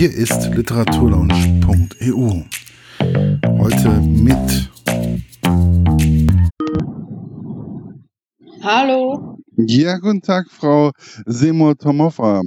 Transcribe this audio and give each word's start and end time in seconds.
Hier 0.00 0.14
ist 0.14 0.54
literaturlaunch.eu. 0.54 2.44
Heute 3.58 4.00
mit. 4.00 4.70
Hallo. 8.62 9.36
Ja, 9.58 9.98
guten 9.98 10.22
Tag, 10.22 10.46
Frau 10.50 10.92
Semur-Tomoffa. 11.26 12.40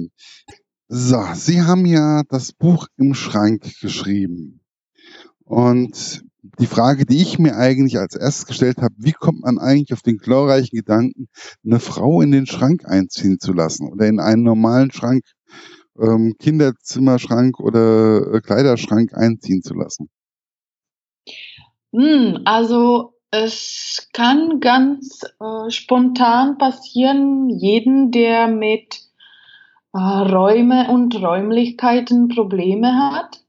So, 0.88 1.22
Sie 1.34 1.62
haben 1.62 1.86
ja 1.86 2.24
das 2.28 2.50
Buch 2.50 2.88
im 2.96 3.14
Schrank 3.14 3.62
geschrieben. 3.80 4.60
Und 5.44 6.24
die 6.58 6.66
Frage, 6.66 7.06
die 7.06 7.22
ich 7.22 7.38
mir 7.38 7.56
eigentlich 7.56 7.98
als 7.98 8.16
erstes 8.16 8.46
gestellt 8.46 8.78
habe, 8.78 8.96
wie 8.98 9.12
kommt 9.12 9.42
man 9.42 9.58
eigentlich 9.58 9.92
auf 9.92 10.02
den 10.02 10.16
glorreichen 10.16 10.76
Gedanken, 10.76 11.28
eine 11.64 11.78
Frau 11.78 12.20
in 12.20 12.32
den 12.32 12.46
Schrank 12.46 12.84
einziehen 12.84 13.38
zu 13.38 13.52
lassen 13.52 13.86
oder 13.86 14.08
in 14.08 14.18
einen 14.18 14.42
normalen 14.42 14.90
Schrank, 14.90 15.22
ähm, 15.98 16.34
Kinderzimmerschrank 16.38 17.60
oder 17.60 18.34
äh, 18.34 18.40
Kleiderschrank 18.40 19.14
einziehen 19.14 19.62
zu 19.62 19.74
lassen? 19.74 20.08
Hm, 21.92 22.40
also 22.44 23.14
es 23.30 24.08
kann 24.12 24.60
ganz 24.60 25.22
äh, 25.40 25.70
spontan 25.70 26.58
passieren, 26.58 27.48
jeden, 27.50 28.10
der 28.10 28.46
mit 28.48 29.00
äh, 29.92 29.98
Räume 29.98 30.88
und 30.90 31.14
Räumlichkeiten 31.20 32.28
Probleme 32.28 33.12
hat. 33.12 33.44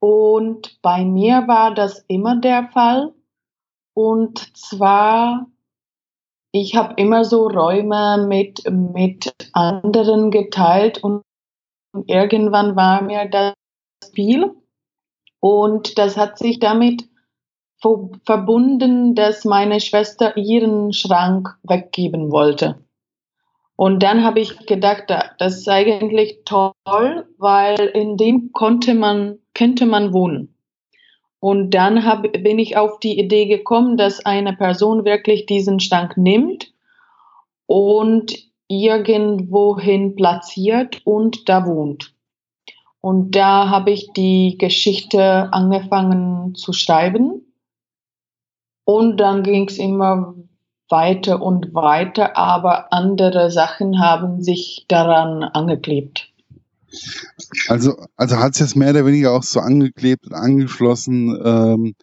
Und 0.00 0.82
bei 0.82 1.04
mir 1.04 1.48
war 1.48 1.74
das 1.74 2.04
immer 2.08 2.36
der 2.36 2.68
Fall. 2.72 3.14
Und 3.94 4.56
zwar, 4.56 5.46
ich 6.54 6.76
habe 6.76 6.94
immer 6.98 7.24
so 7.24 7.48
Räume 7.48 8.24
mit, 8.28 8.62
mit 8.70 9.34
anderen 9.52 10.30
geteilt 10.30 11.02
und 11.02 11.22
irgendwann 12.06 12.76
war 12.76 13.02
mir 13.02 13.28
das 13.28 13.54
viel. 14.14 14.54
Und 15.40 15.98
das 15.98 16.16
hat 16.16 16.38
sich 16.38 16.60
damit 16.60 17.08
verbunden, 18.24 19.16
dass 19.16 19.44
meine 19.44 19.80
Schwester 19.80 20.36
ihren 20.36 20.92
Schrank 20.92 21.58
weggeben 21.64 22.30
wollte. 22.30 22.84
Und 23.74 24.04
dann 24.04 24.22
habe 24.22 24.38
ich 24.38 24.56
gedacht, 24.64 25.06
das 25.08 25.58
ist 25.58 25.68
eigentlich 25.68 26.42
toll, 26.44 26.72
weil 27.36 27.80
in 27.80 28.16
dem 28.16 28.52
konnte 28.52 28.94
man, 28.94 29.40
könnte 29.54 29.86
man 29.86 30.12
wohnen. 30.12 30.53
Und 31.44 31.72
dann 31.72 32.06
hab, 32.06 32.22
bin 32.22 32.58
ich 32.58 32.78
auf 32.78 33.00
die 33.00 33.18
Idee 33.18 33.44
gekommen, 33.44 33.98
dass 33.98 34.24
eine 34.24 34.54
Person 34.54 35.04
wirklich 35.04 35.44
diesen 35.44 35.78
Schrank 35.78 36.16
nimmt 36.16 36.72
und 37.66 38.34
irgendwohin 38.66 40.16
platziert 40.16 41.02
und 41.04 41.46
da 41.50 41.66
wohnt. 41.66 42.14
Und 43.02 43.32
da 43.32 43.68
habe 43.68 43.90
ich 43.90 44.10
die 44.16 44.56
Geschichte 44.56 45.52
angefangen 45.52 46.54
zu 46.54 46.72
schreiben. 46.72 47.42
Und 48.84 49.18
dann 49.18 49.42
ging 49.42 49.68
es 49.68 49.76
immer 49.76 50.36
weiter 50.88 51.42
und 51.42 51.74
weiter, 51.74 52.38
aber 52.38 52.90
andere 52.90 53.50
Sachen 53.50 54.00
haben 54.00 54.42
sich 54.42 54.86
daran 54.88 55.42
angeklebt. 55.42 56.32
Also, 57.68 57.96
also 58.16 58.38
hat 58.38 58.54
es 58.54 58.60
jetzt 58.60 58.76
mehr 58.76 58.90
oder 58.90 59.06
weniger 59.06 59.32
auch 59.32 59.42
so 59.42 59.60
angeklebt 59.60 60.26
und 60.26 60.34
angeschlossen, 60.34 61.38
ähm, 61.44 61.94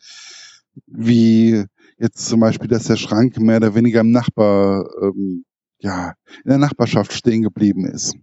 wie 0.87 1.65
jetzt 1.97 2.27
zum 2.27 2.39
Beispiel, 2.39 2.67
dass 2.67 2.85
der 2.85 2.97
Schrank 2.97 3.37
mehr 3.39 3.57
oder 3.57 3.75
weniger 3.75 4.01
im 4.01 4.11
Nachbar, 4.11 4.85
ähm, 5.01 5.45
ja, 5.79 6.13
in 6.43 6.49
der 6.49 6.57
Nachbarschaft 6.57 7.13
stehen 7.13 7.43
geblieben 7.43 7.85
ist. 7.85 8.15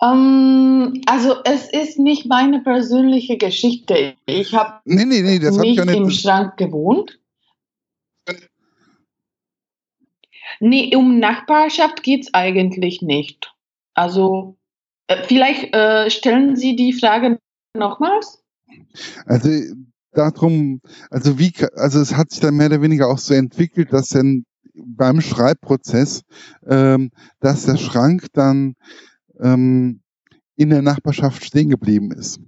Um, 0.00 0.92
ähm, 0.94 1.02
also 1.06 1.36
es 1.44 1.68
ist 1.72 1.98
nicht 1.98 2.26
meine 2.26 2.60
persönliche 2.60 3.36
Geschichte. 3.36 4.14
Ich 4.26 4.54
habe 4.54 4.80
nee, 4.84 5.04
nee, 5.04 5.22
nee, 5.22 5.38
nicht 5.38 5.78
im 5.78 6.10
Schrank 6.10 6.56
gewohnt. 6.56 7.18
Nee, 10.60 10.94
um 10.94 11.18
Nachbarschaft 11.18 12.02
geht's 12.02 12.32
eigentlich 12.32 13.02
nicht. 13.02 13.54
Also, 13.94 14.56
vielleicht 15.26 15.74
äh, 15.74 16.10
stellen 16.10 16.56
Sie 16.56 16.76
die 16.76 16.92
Frage 16.92 17.38
nochmals? 17.74 18.42
Also, 19.26 19.48
darum, 20.12 20.80
also 21.10 21.38
wie, 21.38 21.52
also 21.74 22.00
es 22.00 22.16
hat 22.16 22.30
sich 22.30 22.40
dann 22.40 22.56
mehr 22.56 22.66
oder 22.66 22.82
weniger 22.82 23.08
auch 23.08 23.18
so 23.18 23.34
entwickelt, 23.34 23.92
dass 23.92 24.08
dann 24.08 24.44
beim 24.74 25.20
Schreibprozess, 25.20 26.22
ähm, 26.66 27.10
dass 27.40 27.66
der 27.66 27.76
Schrank 27.76 28.26
dann 28.32 28.74
ähm, 29.40 30.02
in 30.56 30.70
der 30.70 30.82
Nachbarschaft 30.82 31.44
stehen 31.44 31.70
geblieben 31.70 32.12
ist. 32.12 32.40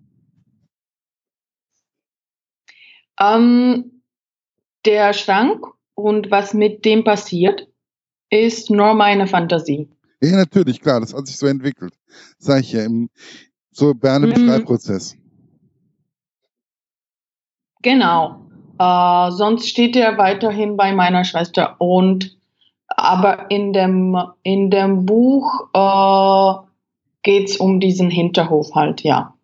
Ähm, 3.21 4.03
der 4.85 5.13
Schrank 5.13 5.65
und 5.95 6.31
was 6.31 6.55
mit 6.55 6.85
dem 6.85 7.05
passiert, 7.05 7.69
ist 8.31 8.71
nur 8.71 8.95
meine 8.95 9.27
Fantasie. 9.27 9.91
Ja, 10.23 10.37
natürlich, 10.37 10.81
klar, 10.81 11.01
das 11.01 11.15
hat 11.15 11.27
sich 11.27 11.39
so 11.39 11.47
entwickelt. 11.47 11.95
Sag 12.39 12.61
ich 12.61 12.73
ja, 12.73 12.85
im, 12.85 13.09
so 13.71 13.95
bei 13.95 14.13
einem 14.13 14.31
mhm. 14.31 14.47
Schreibprozess. 14.47 15.17
Genau. 17.83 18.47
Äh, 18.79 19.31
sonst 19.31 19.69
steht 19.69 19.97
er 19.97 20.19
weiterhin 20.19 20.77
bei 20.77 20.93
meiner 20.93 21.25
Schwester 21.25 21.77
und 21.79 22.37
aber 22.87 23.51
in 23.51 23.73
dem, 23.73 24.17
in 24.43 24.71
dem 24.71 25.07
Buch 25.07 25.69
äh, 25.73 26.67
geht 27.23 27.49
es 27.49 27.57
um 27.57 27.81
diesen 27.81 28.11
Hinterhof 28.11 28.75
halt, 28.75 29.03
ja. 29.03 29.35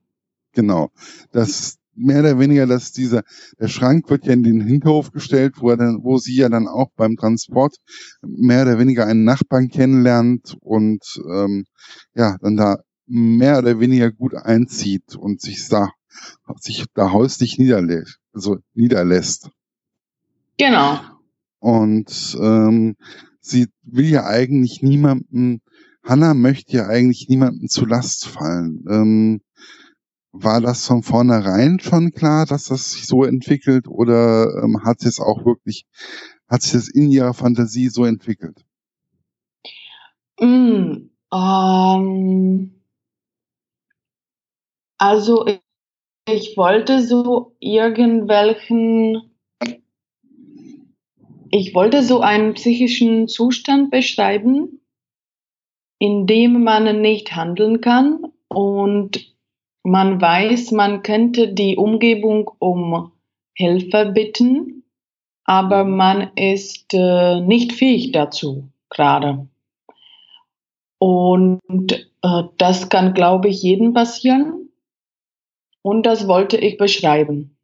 Genau. 0.53 0.91
Das, 1.33 1.76
mehr 1.97 2.21
oder 2.21 2.39
weniger, 2.39 2.67
dass 2.67 2.93
dieser, 2.93 3.23
der 3.59 3.69
Schrank 3.69 4.09
wird 4.11 4.27
ja 4.27 4.33
in 4.33 4.43
den 4.43 4.61
Hinterhof 4.61 5.11
gestellt, 5.13 5.55
wo 5.59 5.71
er 5.71 5.77
dann, 5.77 5.99
wo 6.03 6.19
sie 6.19 6.37
ja 6.37 6.49
dann 6.49 6.69
auch 6.69 6.91
beim 6.97 7.17
Transport 7.17 7.77
mehr 8.23 8.63
oder 8.63 8.79
weniger 8.79 9.07
einen 9.07 9.25
Nachbarn 9.25 9.69
kennenlernt 9.69 10.57
und 10.61 11.05
ähm, 11.29 11.65
ja, 12.15 12.37
dann 12.41 12.57
da 12.57 12.79
mehr 13.07 13.59
oder 13.59 13.81
weniger 13.81 14.11
gut 14.11 14.35
einzieht 14.35 15.17
und 15.17 15.41
sich 15.41 15.69
da, 15.69 15.91
sich 16.61 16.85
da 16.95 17.13
häuslich 17.13 17.59
niederlässt, 17.59 18.19
also 18.33 18.59
niederlässt. 18.75 19.51
Genau. 20.59 21.01
Und 21.59 22.37
ähm, 22.41 22.97
sie 23.41 23.69
will 23.83 24.07
ja 24.07 24.27
eigentlich 24.27 24.83
niemanden, 24.83 25.61
Hannah 26.03 26.35
möchte 26.35 26.77
ja 26.77 26.87
eigentlich 26.87 27.29
niemanden 27.29 27.69
zu 27.69 27.85
Last 27.85 28.29
fallen. 28.29 28.85
Ähm, 28.89 29.41
war 30.43 30.61
das 30.61 30.87
von 30.87 31.03
vornherein 31.03 31.79
schon 31.81 32.13
klar, 32.13 32.47
dass 32.47 32.65
das 32.65 32.93
sich 32.93 33.07
so 33.07 33.25
entwickelt 33.25 33.89
oder 33.89 34.63
ähm, 34.63 34.85
hat 34.85 35.05
es 35.05 35.21
auch 35.21 35.45
wirklich, 35.45 35.87
hat 36.49 36.63
sich 36.63 36.73
das 36.73 36.89
in 36.89 37.11
ihrer 37.11 37.35
Fantasie 37.35 37.89
so 37.89 38.05
entwickelt? 38.05 38.65
Mm, 40.41 41.11
ähm, 41.33 42.83
also 44.99 45.47
ich, 45.47 45.61
ich 46.29 46.57
wollte 46.57 47.03
so 47.03 47.57
irgendwelchen, 47.61 49.31
ich 51.51 51.75
wollte 51.75 52.03
so 52.03 52.21
einen 52.21 52.55
psychischen 52.55 53.29
Zustand 53.29 53.91
beschreiben, 53.91 54.81
in 55.99 56.27
dem 56.27 56.63
man 56.63 57.01
nicht 57.01 57.35
handeln 57.35 57.81
kann 57.81 58.25
und 58.49 59.36
man 59.87 60.21
weiß, 60.21 60.73
man 60.73 61.05
könnte 61.05 61.55
die 61.55 61.77
Umgebung 61.77 62.51
um 62.59 63.13
Hilfe 63.55 64.07
bitten, 64.07 64.83
aber 65.45 65.85
man 65.85 66.33
ist 66.35 66.93
äh, 66.93 67.41
nicht 67.41 67.73
fähig 67.73 68.11
dazu 68.11 68.69
gerade. 68.91 69.47
Und 70.99 71.61
äh, 71.93 72.43
das 72.59 72.89
kann, 72.89 73.15
glaube 73.15 73.49
ich, 73.49 73.63
jedem 73.63 73.95
passieren. 73.95 74.71
Und 75.83 76.05
das 76.05 76.27
wollte 76.27 76.57
ich 76.57 76.79
beschreiben, 76.79 77.57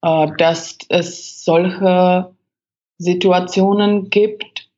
äh, 0.00 0.26
dass 0.38 0.78
es 0.88 1.44
solche 1.44 2.34
Situationen 2.96 4.08
gibt, 4.08 4.70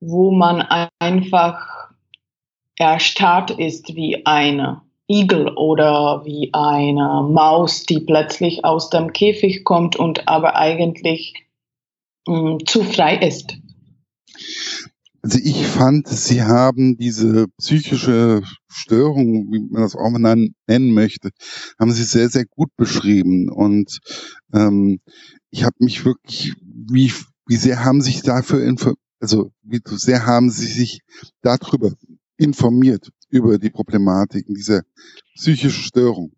wo 0.00 0.30
man 0.30 0.62
einfach 0.98 1.90
erstarrt 2.78 3.50
ist 3.50 3.94
wie 3.94 4.24
eine 4.24 4.85
Igel 5.08 5.48
oder 5.54 6.22
wie 6.24 6.50
eine 6.52 7.26
Maus, 7.30 7.84
die 7.84 8.00
plötzlich 8.00 8.64
aus 8.64 8.90
dem 8.90 9.12
Käfig 9.12 9.64
kommt 9.64 9.96
und 9.96 10.28
aber 10.28 10.56
eigentlich 10.56 11.34
mh, 12.26 12.54
mm, 12.54 12.58
zu 12.66 12.82
frei 12.82 13.16
ist. 13.18 13.56
Also 15.22 15.40
ich 15.42 15.66
fand, 15.66 16.06
Sie 16.06 16.42
haben 16.42 16.98
diese 16.98 17.46
psychische 17.58 18.42
Störung, 18.68 19.52
wie 19.52 19.58
man 19.58 19.82
das 19.82 19.96
auch 19.96 20.08
mal 20.10 20.36
nennen 20.68 20.94
möchte, 20.94 21.30
haben 21.80 21.90
Sie 21.90 22.04
sehr, 22.04 22.28
sehr 22.28 22.44
gut 22.44 22.70
beschrieben. 22.76 23.48
Und 23.48 23.98
ähm, 24.52 25.00
ich 25.50 25.64
habe 25.64 25.74
mich 25.80 26.04
wirklich, 26.04 26.54
wie, 26.62 27.12
wie 27.46 27.56
sehr 27.56 27.84
haben 27.84 28.02
Sie 28.02 28.12
sich 28.12 28.22
dafür, 28.22 28.72
also 29.20 29.50
wie 29.62 29.80
sehr 29.84 30.26
haben 30.26 30.50
Sie 30.50 30.66
sich 30.66 31.00
darüber 31.42 31.92
informiert? 32.36 33.10
Über 33.28 33.58
die 33.58 33.70
Problematiken 33.70 34.54
dieser 34.54 34.82
psychischen 35.34 35.82
Störung? 35.82 36.32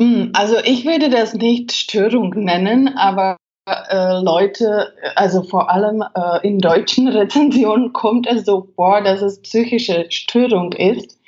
Hm, 0.00 0.30
also 0.32 0.56
ich 0.64 0.84
würde 0.84 1.08
das 1.10 1.34
nicht 1.34 1.72
Störung 1.72 2.30
nennen, 2.30 2.88
aber 2.88 3.36
äh, 3.66 4.20
Leute, 4.20 4.92
also 5.14 5.42
vor 5.42 5.70
allem 5.70 6.02
äh, 6.14 6.46
in 6.46 6.58
deutschen 6.58 7.08
Rezensionen 7.20 7.92
kommt 7.92 8.26
es 8.26 8.44
so 8.44 8.68
vor, 8.74 9.02
dass 9.02 9.22
es 9.22 9.40
psychische 9.40 10.06
Störung 10.10 10.72
ist. 10.72 11.18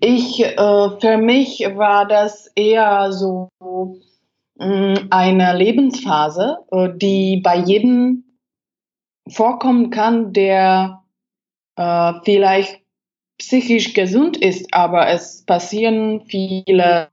Ich, 0.00 0.42
äh, 0.44 0.90
für 1.00 1.18
mich 1.18 1.60
war 1.74 2.06
das 2.06 2.50
eher 2.54 3.12
so 3.12 3.50
mh, 3.60 3.96
hm, 4.60 5.08
eine 5.10 5.56
Lebensphase, 5.56 6.58
äh, 6.70 6.88
die 6.96 7.40
bei 7.42 7.58
jedem 7.58 8.24
vorkommen 9.28 9.90
kann, 9.90 10.32
der 10.32 11.02
äh, 11.76 12.12
vielleicht 12.24 12.80
psychisch 13.38 13.94
gesund 13.94 14.36
ist, 14.36 14.74
aber 14.74 15.08
es 15.08 15.42
passieren 15.44 16.22
viele 16.26 17.08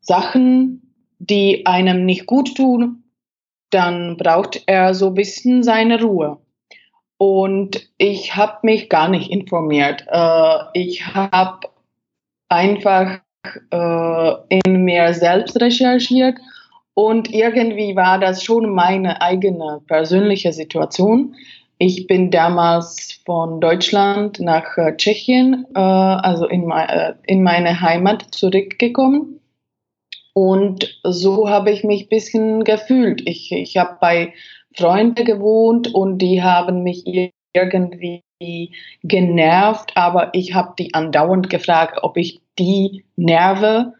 Sachen, 0.00 0.94
die 1.18 1.66
einem 1.66 2.04
nicht 2.04 2.26
gut 2.26 2.56
tun, 2.56 3.04
dann 3.70 4.16
braucht 4.16 4.62
er 4.66 4.94
so 4.94 5.08
ein 5.08 5.14
bisschen 5.14 5.62
seine 5.62 6.00
Ruhe. 6.00 6.38
Und 7.16 7.88
ich 7.96 8.36
habe 8.36 8.58
mich 8.62 8.88
gar 8.88 9.08
nicht 9.08 9.30
informiert. 9.30 10.04
Äh, 10.08 10.58
ich 10.74 11.06
habe 11.06 11.68
einfach 12.48 13.20
äh, 13.70 14.32
in 14.48 14.84
mir 14.84 15.14
selbst 15.14 15.60
recherchiert 15.60 16.38
und 16.94 17.32
irgendwie 17.32 17.96
war 17.96 18.18
das 18.18 18.42
schon 18.42 18.70
meine 18.70 19.20
eigene 19.20 19.80
persönliche 19.86 20.52
Situation. 20.52 21.34
Ich 21.78 22.06
bin 22.06 22.30
damals 22.30 23.20
von 23.24 23.60
Deutschland 23.60 24.38
nach 24.38 24.76
äh, 24.76 24.96
Tschechien, 24.96 25.66
äh, 25.74 25.80
also 25.80 26.46
in, 26.46 26.70
äh, 26.70 27.14
in 27.26 27.42
meine 27.42 27.80
Heimat 27.80 28.26
zurückgekommen. 28.30 29.40
Und 30.34 31.00
so 31.02 31.48
habe 31.48 31.70
ich 31.70 31.84
mich 31.84 32.04
ein 32.04 32.08
bisschen 32.08 32.64
gefühlt. 32.64 33.26
Ich, 33.28 33.52
ich 33.52 33.76
habe 33.76 33.98
bei 34.00 34.34
Freunden 34.76 35.24
gewohnt 35.24 35.94
und 35.94 36.18
die 36.18 36.42
haben 36.42 36.82
mich 36.82 37.04
irgendwie 37.06 38.22
genervt, 39.02 39.92
aber 39.96 40.30
ich 40.34 40.54
habe 40.54 40.74
die 40.78 40.92
andauernd 40.94 41.50
gefragt, 41.50 42.00
ob 42.02 42.16
ich 42.16 42.40
die 42.58 43.04
nerve. 43.16 43.94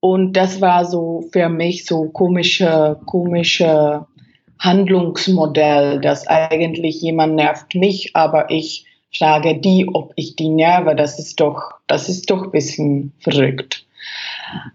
Und 0.00 0.32
das 0.32 0.60
war 0.60 0.84
so 0.84 1.28
für 1.32 1.48
mich 1.48 1.84
so 1.84 2.08
komische, 2.08 2.98
komische 3.06 4.06
Handlungsmodell, 4.60 6.00
dass 6.00 6.28
eigentlich 6.28 7.00
jemand 7.00 7.34
nervt 7.34 7.74
mich, 7.74 8.14
aber 8.14 8.50
ich 8.50 8.84
frage 9.12 9.58
die, 9.58 9.88
ob 9.92 10.12
ich 10.16 10.36
die 10.36 10.50
nerve. 10.50 10.94
Das 10.94 11.18
ist 11.18 11.40
doch, 11.40 11.72
das 11.86 12.08
ist 12.08 12.30
doch 12.30 12.44
ein 12.44 12.50
bisschen 12.50 13.12
verrückt. 13.20 13.86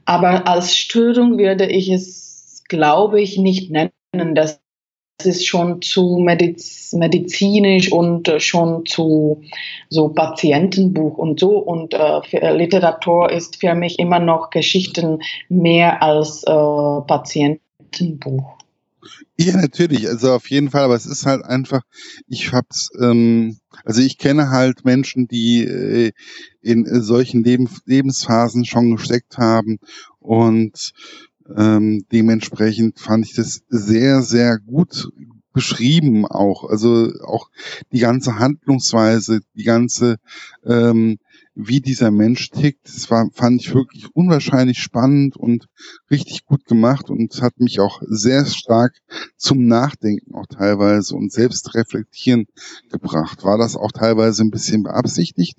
Aber 0.05 0.47
als 0.47 0.75
Störung 0.75 1.37
würde 1.37 1.67
ich 1.67 1.89
es, 1.89 2.63
glaube 2.67 3.21
ich, 3.21 3.37
nicht 3.37 3.71
nennen. 3.71 3.91
Das 4.33 4.59
ist 5.23 5.45
schon 5.45 5.81
zu 5.81 6.17
mediz 6.17 6.91
medizinisch 6.93 7.91
und 7.91 8.31
schon 8.39 8.85
zu 8.85 9.41
so 9.89 10.09
Patientenbuch 10.09 11.17
und 11.17 11.39
so. 11.39 11.57
Und 11.57 11.93
äh, 11.93 12.53
Literatur 12.53 13.31
ist 13.31 13.57
für 13.57 13.75
mich 13.75 13.99
immer 13.99 14.19
noch 14.19 14.49
Geschichten 14.49 15.21
mehr 15.47 16.01
als 16.01 16.43
äh, 16.43 16.51
Patientenbuch. 16.51 18.64
Ja, 19.37 19.57
natürlich, 19.57 20.07
also 20.07 20.31
auf 20.33 20.49
jeden 20.49 20.69
Fall, 20.69 20.83
aber 20.83 20.95
es 20.95 21.05
ist 21.05 21.25
halt 21.25 21.43
einfach, 21.43 21.81
ich 22.27 22.51
hab's, 22.53 22.89
ähm, 22.99 23.57
also 23.83 24.01
ich 24.01 24.17
kenne 24.17 24.49
halt 24.49 24.85
Menschen, 24.85 25.27
die 25.27 25.63
äh, 25.63 26.11
in 26.61 26.85
solchen 27.01 27.43
Leben, 27.43 27.69
Lebensphasen 27.85 28.65
schon 28.65 28.95
gesteckt 28.95 29.37
haben. 29.37 29.77
Und 30.19 30.93
ähm, 31.55 32.05
dementsprechend 32.11 32.99
fand 32.99 33.25
ich 33.25 33.33
das 33.35 33.61
sehr, 33.69 34.21
sehr 34.21 34.57
gut 34.59 35.09
beschrieben 35.53 36.25
auch. 36.25 36.63
Also 36.69 37.11
auch 37.23 37.49
die 37.91 37.99
ganze 37.99 38.39
Handlungsweise, 38.39 39.41
die 39.55 39.63
ganze 39.63 40.17
ähm, 40.65 41.17
wie 41.55 41.79
dieser 41.79 42.11
Mensch 42.11 42.49
tickt. 42.51 42.87
Das 42.87 43.09
war, 43.09 43.29
fand 43.33 43.61
ich 43.61 43.73
wirklich 43.73 44.05
unwahrscheinlich 44.13 44.79
spannend 44.79 45.37
und 45.37 45.67
richtig 46.11 46.45
gut 46.45 46.65
gemacht 46.65 47.09
und 47.09 47.41
hat 47.41 47.59
mich 47.59 47.79
auch 47.79 48.01
sehr 48.05 48.45
stark 48.45 48.93
zum 49.37 49.65
Nachdenken 49.65 50.35
auch 50.35 50.45
teilweise 50.47 51.15
und 51.15 51.31
Selbstreflektieren 51.31 52.47
gebracht. 52.91 53.43
War 53.43 53.57
das 53.57 53.75
auch 53.77 53.91
teilweise 53.91 54.43
ein 54.43 54.51
bisschen 54.51 54.83
beabsichtigt? 54.83 55.57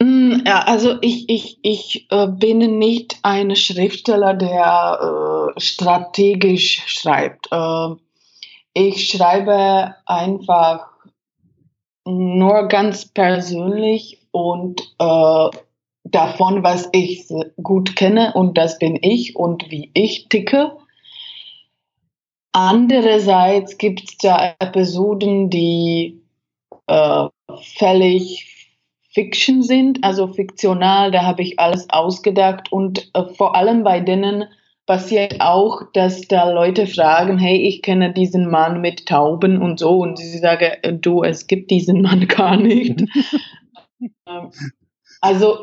Mm, 0.00 0.42
ja, 0.46 0.62
also 0.62 0.98
ich, 1.00 1.28
ich, 1.28 1.58
ich 1.62 2.06
äh, 2.10 2.28
bin 2.28 2.78
nicht 2.78 3.18
ein 3.22 3.56
Schriftsteller, 3.56 4.34
der 4.34 5.54
äh, 5.56 5.60
strategisch 5.60 6.84
schreibt. 6.86 7.48
Äh, 7.50 7.88
ich 8.74 9.08
schreibe 9.08 9.94
einfach 10.04 10.95
nur 12.06 12.68
ganz 12.68 13.06
persönlich 13.06 14.22
und 14.30 14.80
äh, 14.98 15.48
davon, 16.04 16.62
was 16.62 16.88
ich 16.92 17.26
gut 17.62 17.96
kenne 17.96 18.32
und 18.34 18.56
das 18.56 18.78
bin 18.78 18.98
ich 19.02 19.36
und 19.36 19.70
wie 19.70 19.90
ich 19.92 20.28
ticke. 20.28 20.72
Andererseits 22.52 23.76
gibt 23.76 24.04
es 24.04 24.16
da 24.18 24.54
Episoden, 24.58 25.50
die 25.50 26.22
äh, 26.86 27.26
völlig 27.76 28.56
Fiction 29.10 29.62
sind, 29.62 30.04
also 30.04 30.28
fiktional, 30.28 31.10
da 31.10 31.22
habe 31.22 31.42
ich 31.42 31.58
alles 31.58 31.88
ausgedacht 31.90 32.70
und 32.70 33.10
äh, 33.14 33.24
vor 33.34 33.54
allem 33.54 33.82
bei 33.82 34.00
denen 34.00 34.44
passiert 34.86 35.40
auch, 35.40 35.82
dass 35.92 36.22
da 36.22 36.50
Leute 36.50 36.86
fragen, 36.86 37.38
hey, 37.38 37.56
ich 37.56 37.82
kenne 37.82 38.12
diesen 38.12 38.48
Mann 38.48 38.80
mit 38.80 39.06
Tauben 39.06 39.60
und 39.60 39.80
so 39.80 39.98
und 39.98 40.18
sie 40.18 40.38
sagen, 40.38 40.72
äh, 40.82 40.94
du, 40.94 41.22
es 41.22 41.46
gibt 41.46 41.70
diesen 41.70 42.02
Mann 42.02 42.26
gar 42.28 42.56
nicht. 42.56 43.02
Ähm, 44.28 44.50
also 45.22 45.58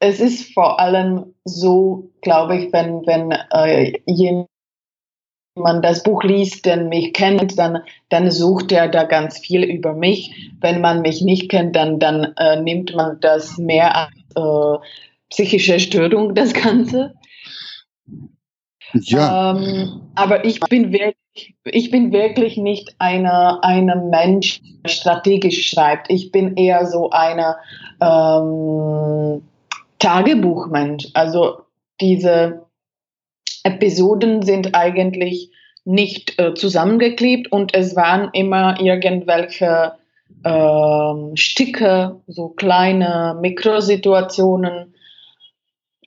es 0.00 0.18
ist 0.18 0.52
vor 0.52 0.80
allem 0.80 1.34
so, 1.44 2.10
glaube 2.20 2.56
ich, 2.56 2.72
wenn, 2.72 3.06
wenn 3.06 3.30
äh, 3.52 3.92
jemand 4.06 4.48
das 5.84 6.02
Buch 6.02 6.24
liest, 6.24 6.66
der 6.66 6.78
mich 6.78 7.12
kennt, 7.12 7.56
dann, 7.58 7.78
dann 8.08 8.32
sucht 8.32 8.72
er 8.72 8.88
da 8.88 9.04
ganz 9.04 9.38
viel 9.38 9.62
über 9.62 9.94
mich. 9.94 10.50
Wenn 10.60 10.80
man 10.80 11.00
mich 11.02 11.22
nicht 11.22 11.48
kennt, 11.48 11.76
dann, 11.76 12.00
dann 12.00 12.34
äh, 12.38 12.60
nimmt 12.60 12.94
man 12.96 13.20
das 13.20 13.56
mehr 13.56 13.94
als 13.94 14.16
äh, 14.34 14.86
psychische 15.30 15.78
Störung, 15.78 16.34
das 16.34 16.52
Ganze. 16.52 17.14
Ja. 18.92 19.52
Ähm, 19.56 20.02
aber 20.14 20.44
ich 20.44 20.60
bin 20.60 20.92
wirklich, 20.92 21.54
ich 21.64 21.90
bin 21.90 22.12
wirklich 22.12 22.56
nicht 22.56 22.94
eine, 22.98 23.62
eine 23.62 23.96
Mensch, 23.96 24.60
der 24.84 24.90
strategisch 24.90 25.68
schreibt. 25.68 26.10
Ich 26.10 26.32
bin 26.32 26.56
eher 26.56 26.86
so 26.86 27.10
eine 27.10 27.56
ähm, 28.00 29.42
Tagebuchmensch. 29.98 31.08
Also 31.14 31.60
diese 32.00 32.66
Episoden 33.64 34.42
sind 34.42 34.74
eigentlich 34.74 35.50
nicht 35.84 36.38
äh, 36.38 36.54
zusammengeklebt 36.54 37.50
und 37.52 37.74
es 37.74 37.94
waren 37.96 38.30
immer 38.32 38.80
irgendwelche 38.80 39.92
äh, 40.42 41.36
Stücke, 41.36 42.20
so 42.26 42.48
kleine 42.48 43.36
Mikrosituationen. 43.40 44.94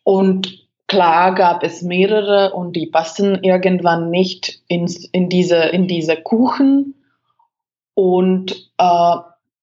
Und 0.03 0.58
Klar 0.89 1.35
gab 1.35 1.63
es 1.63 1.83
mehrere 1.83 2.51
und 2.53 2.75
die 2.75 2.87
passen 2.87 3.43
irgendwann 3.43 4.09
nicht 4.09 4.63
ins, 4.67 5.05
in, 5.05 5.29
diese, 5.29 5.55
in 5.55 5.87
diese 5.87 6.17
Kuchen. 6.17 6.95
Und 7.93 8.71
äh, 8.79 9.15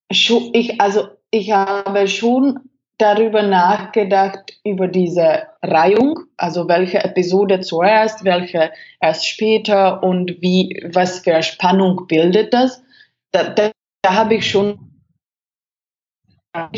ich, 0.09 0.81
also 0.81 1.09
ich 1.33 1.51
habe 1.51 2.07
schon 2.07 2.61
darüber 2.99 3.43
nachgedacht, 3.43 4.53
über 4.65 4.87
diese 4.87 5.49
Reihung, 5.63 6.21
also 6.37 6.69
welche 6.69 7.03
Episode 7.03 7.59
zuerst, 7.59 8.25
welche 8.25 8.71
erst 9.01 9.27
später 9.27 10.05
und 10.05 10.41
wie, 10.41 10.81
was 10.93 11.19
für 11.19 11.43
Spannung 11.43 12.07
bildet 12.07 12.55
das. 12.55 12.85
Da, 13.33 13.49
da, 13.49 13.73
da 14.03 14.15
habe 14.15 14.37
ich 14.37 14.49
schon 14.49 14.79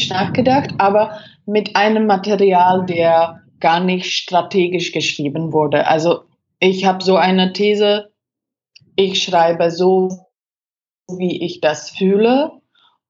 nachgedacht, 0.09 0.71
aber 0.79 1.21
mit 1.45 1.77
einem 1.77 2.07
Material, 2.07 2.87
der 2.87 3.43
gar 3.61 3.81
nicht 3.81 4.13
strategisch 4.13 4.93
geschrieben 4.93 5.53
wurde. 5.53 5.87
Also 5.87 6.23
ich 6.61 6.85
habe 6.85 7.03
so 7.03 7.17
eine 7.17 7.53
These, 7.53 8.11
ich 8.97 9.23
schreibe 9.23 9.71
so, 9.71 10.09
wie 11.09 11.43
ich 11.45 11.61
das 11.61 11.91
fühle 11.91 12.53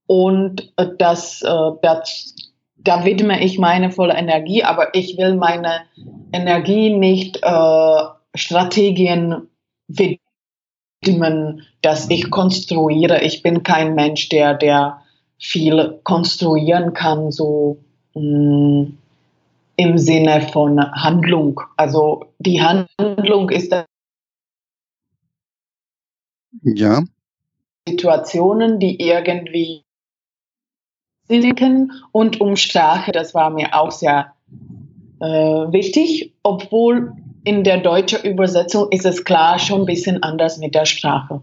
und 0.06 0.72
äh, 0.76 0.86
das, 0.98 1.42
äh, 1.42 1.70
das, 1.82 2.34
da 2.76 3.04
widme 3.04 3.42
ich 3.42 3.58
meine 3.58 3.90
volle 3.90 4.14
Energie, 4.14 4.62
aber 4.64 4.94
ich 4.94 5.16
will 5.18 5.36
meine 5.36 5.82
Energie 6.32 6.90
nicht 6.90 7.40
äh, 7.42 8.02
Strategien 8.34 9.48
widmen, 9.88 11.62
dass 11.82 12.08
ich 12.10 12.30
konstruiere. 12.30 13.22
Ich 13.22 13.42
bin 13.42 13.62
kein 13.62 13.94
Mensch, 13.94 14.28
der, 14.28 14.54
der 14.54 15.02
viel 15.38 16.00
konstruieren 16.04 16.92
kann, 16.92 17.30
so 17.30 17.78
mh, 18.14 18.22
mm, 18.22 18.98
im 19.78 19.96
Sinne 19.96 20.42
von 20.52 20.78
Handlung. 20.92 21.60
Also 21.76 22.34
die 22.38 22.60
Handlung 22.60 23.48
ist 23.48 23.72
ja. 26.62 27.04
Situationen, 27.88 28.80
die 28.80 29.00
irgendwie 29.00 29.84
sinken 31.28 31.92
und 32.10 32.40
um 32.40 32.56
Sprache, 32.56 33.12
das 33.12 33.34
war 33.34 33.50
mir 33.50 33.74
auch 33.74 33.92
sehr 33.92 34.34
äh, 35.20 35.26
wichtig, 35.26 36.34
obwohl 36.42 37.12
in 37.44 37.62
der 37.62 37.78
deutschen 37.78 38.24
Übersetzung 38.24 38.90
ist 38.90 39.06
es 39.06 39.24
klar 39.24 39.58
schon 39.58 39.82
ein 39.82 39.86
bisschen 39.86 40.22
anders 40.22 40.58
mit 40.58 40.74
der 40.74 40.86
Sprache. 40.86 41.40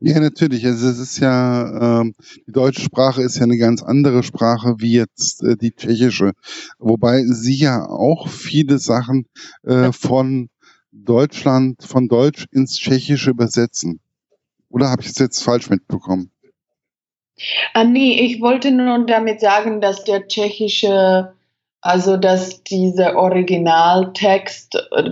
Ja, 0.00 0.20
natürlich. 0.20 0.66
Also 0.66 0.88
es 0.88 0.98
ist 0.98 1.18
ja, 1.20 2.00
ähm, 2.00 2.14
die 2.46 2.52
deutsche 2.52 2.82
Sprache 2.82 3.22
ist 3.22 3.36
ja 3.36 3.44
eine 3.44 3.56
ganz 3.56 3.82
andere 3.82 4.22
Sprache 4.22 4.74
wie 4.78 4.92
jetzt 4.92 5.42
äh, 5.42 5.56
die 5.56 5.72
tschechische. 5.72 6.32
Wobei 6.78 7.22
sie 7.22 7.56
ja 7.56 7.86
auch 7.86 8.28
viele 8.28 8.78
Sachen 8.78 9.26
äh, 9.62 9.92
von 9.92 10.50
Deutschland, 10.92 11.82
von 11.82 12.08
Deutsch 12.08 12.46
ins 12.52 12.76
Tschechische 12.76 13.30
übersetzen. 13.30 14.00
Oder 14.68 14.90
habe 14.90 15.02
ich 15.02 15.08
es 15.08 15.18
jetzt 15.18 15.42
falsch 15.42 15.70
mitbekommen? 15.70 16.30
Ah, 17.74 17.84
nee, 17.84 18.20
ich 18.20 18.40
wollte 18.40 18.70
nur 18.70 19.04
damit 19.06 19.40
sagen, 19.40 19.80
dass 19.80 20.04
der 20.04 20.26
tschechische, 20.28 21.34
also 21.80 22.16
dass 22.16 22.62
dieser 22.64 23.16
Originaltext, 23.16 24.74
äh, 24.92 25.10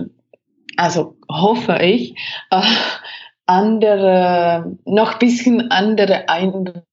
also 0.77 1.17
hoffe 1.29 1.79
ich, 1.81 2.15
äh, 2.51 2.61
andere, 3.45 4.77
noch 4.85 5.13
ein 5.13 5.19
bisschen 5.19 5.71
andere 5.71 6.27
Eindruck 6.29 6.83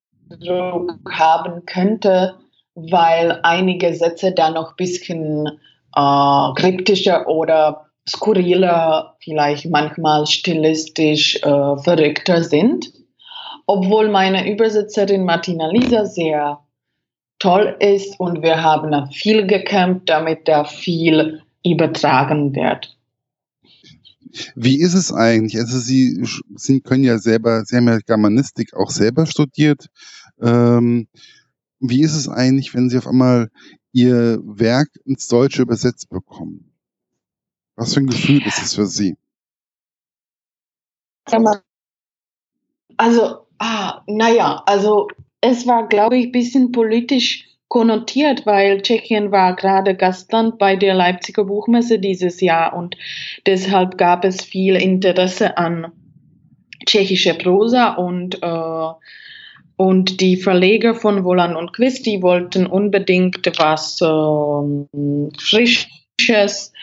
haben 1.10 1.64
könnte, 1.66 2.34
weil 2.74 3.40
einige 3.42 3.94
Sätze 3.94 4.32
da 4.32 4.50
noch 4.50 4.70
ein 4.70 4.76
bisschen 4.76 5.46
äh, 5.94 6.52
kryptischer 6.54 7.28
oder 7.28 7.86
skurriler, 8.08 9.16
vielleicht 9.20 9.66
manchmal 9.70 10.26
stilistisch 10.26 11.36
äh, 11.36 11.76
verrückter 11.76 12.42
sind. 12.42 12.92
Obwohl 13.66 14.08
meine 14.08 14.50
Übersetzerin 14.50 15.24
Martina 15.24 15.68
Lisa 15.70 16.04
sehr 16.04 16.58
toll 17.38 17.76
ist 17.78 18.18
und 18.18 18.42
wir 18.42 18.62
haben 18.62 19.10
viel 19.12 19.46
gekämpft, 19.46 20.08
damit 20.08 20.48
da 20.48 20.64
viel 20.64 21.42
übertragen 21.64 22.54
wird. 22.54 22.96
Wie 24.54 24.80
ist 24.80 24.94
es 24.94 25.12
eigentlich? 25.12 25.58
Also 25.58 25.78
Sie, 25.78 26.24
Sie 26.54 26.80
können 26.80 27.04
ja 27.04 27.18
selber, 27.18 27.64
Sie 27.64 27.76
haben 27.76 27.88
ja 27.88 27.98
Germanistik 27.98 28.74
auch 28.74 28.90
selber 28.90 29.26
studiert. 29.26 29.86
Ähm, 30.40 31.08
wie 31.80 32.02
ist 32.02 32.14
es 32.14 32.28
eigentlich, 32.28 32.74
wenn 32.74 32.88
Sie 32.88 32.98
auf 32.98 33.06
einmal 33.06 33.50
Ihr 33.92 34.40
Werk 34.44 34.88
ins 35.04 35.28
Deutsche 35.28 35.62
übersetzt 35.62 36.08
bekommen? 36.08 36.72
Was 37.76 37.94
für 37.94 38.00
ein 38.00 38.06
Gefühl 38.06 38.46
ist 38.46 38.62
es 38.62 38.74
für 38.74 38.86
Sie? 38.86 39.16
Also, 42.96 43.46
ah, 43.58 44.02
naja, 44.06 44.62
also 44.66 45.08
es 45.40 45.66
war, 45.66 45.88
glaube 45.88 46.16
ich, 46.16 46.26
ein 46.26 46.32
bisschen 46.32 46.72
politisch 46.72 47.51
konnotiert, 47.72 48.44
weil 48.44 48.82
Tschechien 48.82 49.32
war 49.32 49.56
gerade 49.56 49.94
Gastland 49.94 50.58
bei 50.58 50.76
der 50.76 50.92
Leipziger 50.92 51.44
Buchmesse 51.46 51.98
dieses 51.98 52.42
Jahr 52.42 52.74
und 52.74 52.98
deshalb 53.46 53.96
gab 53.96 54.26
es 54.26 54.44
viel 54.44 54.76
Interesse 54.76 55.56
an 55.56 55.90
tschechischer 56.84 57.32
Prosa 57.32 57.94
und 57.94 58.42
äh, 58.42 58.88
und 59.76 60.20
die 60.20 60.36
Verleger 60.36 60.94
von 60.94 61.24
Woland 61.24 61.56
und 61.56 61.72
Quist, 61.72 62.04
wollten 62.20 62.66
unbedingt 62.66 63.50
was 63.58 64.02
äh, 64.02 65.32
Frisches 65.40 66.74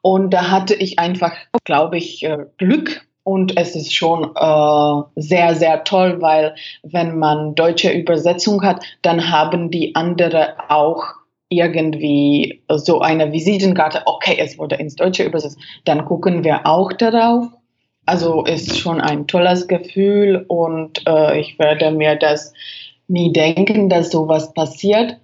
und 0.00 0.30
da 0.30 0.50
hatte 0.50 0.74
ich 0.74 0.98
einfach, 0.98 1.36
glaube 1.64 1.98
ich, 1.98 2.22
äh, 2.22 2.46
Glück 2.56 3.06
und 3.28 3.58
es 3.58 3.76
ist 3.76 3.94
schon 3.94 4.24
äh, 4.34 5.20
sehr, 5.20 5.54
sehr 5.54 5.84
toll, 5.84 6.16
weil 6.22 6.54
wenn 6.82 7.18
man 7.18 7.54
deutsche 7.54 7.90
Übersetzung 7.90 8.62
hat, 8.62 8.82
dann 9.02 9.30
haben 9.30 9.70
die 9.70 9.94
anderen 9.94 10.46
auch 10.70 11.04
irgendwie 11.50 12.62
so 12.70 13.02
eine 13.02 13.30
Visitenkarte, 13.30 14.00
okay, 14.06 14.38
es 14.38 14.56
wurde 14.56 14.76
ins 14.76 14.96
Deutsche 14.96 15.24
übersetzt, 15.24 15.58
dann 15.84 16.06
gucken 16.06 16.42
wir 16.42 16.66
auch 16.66 16.90
darauf. 16.94 17.48
Also 18.06 18.44
ist 18.44 18.78
schon 18.78 18.98
ein 18.98 19.26
tolles 19.26 19.68
Gefühl 19.68 20.46
und 20.48 21.06
äh, 21.06 21.38
ich 21.38 21.58
werde 21.58 21.90
mir 21.90 22.16
das 22.16 22.54
nie 23.08 23.30
denken, 23.30 23.90
dass 23.90 24.10
sowas 24.10 24.54
passiert. 24.54 25.18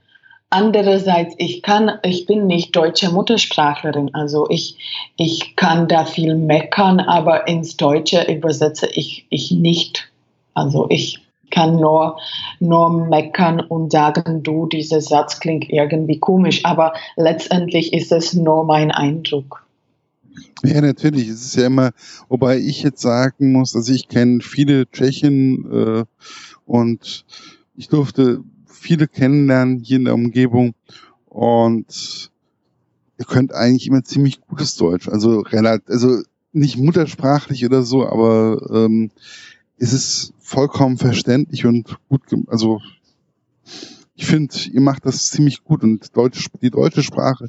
Andererseits, 0.55 1.35
ich 1.39 1.63
kann, 1.63 1.91
ich 2.05 2.27
bin 2.27 2.47
nicht 2.47 2.77
deutsche 2.77 3.11
Muttersprachlerin, 3.11 4.15
also 4.15 4.49
ich, 4.49 4.79
ich 5.17 5.57
kann 5.57 5.89
da 5.89 6.05
viel 6.05 6.37
meckern, 6.37 7.01
aber 7.01 7.49
ins 7.49 7.77
Deutsche 7.77 8.23
übersetze 8.33 8.87
ich, 8.87 9.27
ich 9.31 9.51
nicht. 9.51 10.13
Also 10.55 10.87
ich 10.91 11.27
kann 11.51 11.75
nur, 11.75 12.19
nur 12.61 13.09
meckern 13.09 13.59
und 13.59 13.91
sagen, 13.91 14.45
du, 14.45 14.67
dieser 14.67 15.01
Satz 15.01 15.41
klingt 15.41 15.69
irgendwie 15.71 16.21
komisch, 16.21 16.65
aber 16.65 16.93
letztendlich 17.17 17.93
ist 17.93 18.13
es 18.13 18.33
nur 18.33 18.63
mein 18.63 18.93
Eindruck. 18.93 19.67
Ja, 20.63 20.81
natürlich. 20.81 21.27
Es 21.27 21.45
ist 21.47 21.57
ja 21.57 21.67
immer, 21.67 21.91
wobei 22.29 22.59
ich 22.59 22.85
jetzt 22.85 23.01
sagen 23.01 23.51
muss, 23.51 23.75
also 23.75 23.93
ich 23.93 24.07
kenne 24.07 24.41
viele 24.41 24.89
Tschechen 24.89 26.05
äh, 26.05 26.05
und 26.65 27.25
ich 27.75 27.89
durfte 27.89 28.45
viele 28.85 29.09
kennenlernen 29.09 29.81
hier 29.81 29.97
in 29.97 30.05
der 30.05 30.15
Umgebung 30.15 30.75
und 31.25 32.31
ihr 33.19 33.25
könnt 33.25 33.55
eigentlich 33.55 33.87
immer 33.87 34.05
ziemlich 34.05 34.43
gutes 34.43 34.77
Deutsch. 34.77 35.09
Also 35.09 35.41
relativ, 35.41 35.89
also 35.89 36.23
nicht 36.53 36.77
muttersprachlich 36.77 37.65
oder 37.65 37.83
so, 37.83 38.07
aber 38.07 38.61
ähm, 38.71 39.11
es 39.79 39.95
ist 39.95 40.35
vollkommen 40.39 40.99
verständlich 40.99 41.65
und 41.65 41.97
gut, 42.11 42.23
also 42.49 42.83
ich 44.17 44.27
finde, 44.27 44.55
ihr 44.71 44.83
macht 44.83 45.07
das 45.07 45.31
ziemlich 45.31 45.65
gut 45.65 45.83
und 45.83 46.15
Deutsch, 46.15 46.47
die 46.61 46.71
deutsche 46.71 47.03
Sprache 47.03 47.49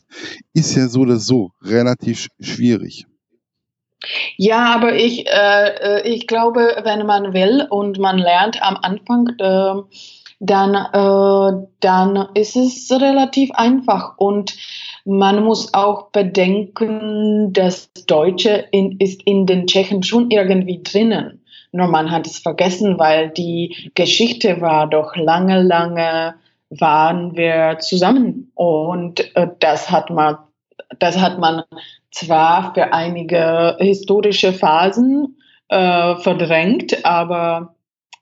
ist 0.54 0.74
ja 0.76 0.88
so 0.88 1.02
oder 1.02 1.18
so 1.18 1.52
relativ 1.62 2.30
schwierig. 2.40 3.08
Ja, 4.38 4.74
aber 4.74 4.96
ich, 4.96 5.28
äh, 5.28 6.00
äh 6.00 6.08
ich 6.08 6.28
glaube, 6.28 6.82
wenn 6.84 7.06
man 7.06 7.34
will 7.34 7.68
und 7.70 8.00
man 8.00 8.18
lernt 8.18 8.62
am 8.62 8.78
Anfang, 8.78 9.28
äh, 9.38 9.82
dann, 10.40 10.76
äh, 10.76 11.68
dann 11.80 12.28
ist 12.34 12.56
es 12.56 12.92
relativ 12.92 13.52
einfach 13.52 14.18
und 14.18 14.56
man 15.06 15.44
muss 15.44 15.74
auch 15.74 16.10
bedenken, 16.10 17.54
das 17.54 17.92
Deutsche 18.08 18.66
in, 18.72 18.98
ist 19.00 19.22
in 19.24 19.46
den 19.46 19.68
Tschechen 19.68 20.04
schon 20.04 20.32
irgendwie 20.32 20.82
drinnen. 20.84 21.42
Nur 21.72 21.88
man 21.88 22.10
hat 22.10 22.26
es 22.26 22.40
vergessen, 22.40 22.98
weil 22.98 23.30
die 23.30 23.92
Geschichte 23.96 24.62
war 24.62 24.88
doch 24.88 25.16
lange, 25.16 25.62
lange 25.62 26.36
waren 26.70 27.36
wir 27.36 27.78
zusammen 27.80 28.52
und 28.56 29.36
äh, 29.36 29.48
das 29.60 29.92
hat 29.92 30.10
man, 30.10 30.38
das 31.00 31.20
hat 31.20 31.38
man 31.38 31.64
zwar 32.12 32.74
für 32.74 32.94
einige 32.94 33.78
historische 33.80 34.54
Phasen 34.54 35.38
äh, 35.70 36.16
verdrängt, 36.16 37.06
aber 37.06 37.75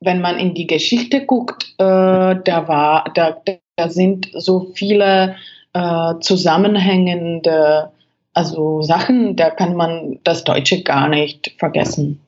wenn 0.03 0.21
man 0.21 0.39
in 0.39 0.53
die 0.53 0.67
Geschichte 0.67 1.25
guckt, 1.25 1.73
äh, 1.77 1.83
da 1.83 2.67
war, 2.67 3.11
da, 3.13 3.41
da 3.75 3.89
sind 3.89 4.29
so 4.33 4.71
viele 4.73 5.35
äh, 5.73 6.13
zusammenhängende 6.19 7.91
also 8.33 8.81
Sachen, 8.81 9.35
da 9.35 9.51
kann 9.51 9.75
man 9.75 10.19
das 10.23 10.43
Deutsche 10.43 10.81
gar 10.81 11.07
nicht 11.07 11.53
vergessen. 11.59 12.19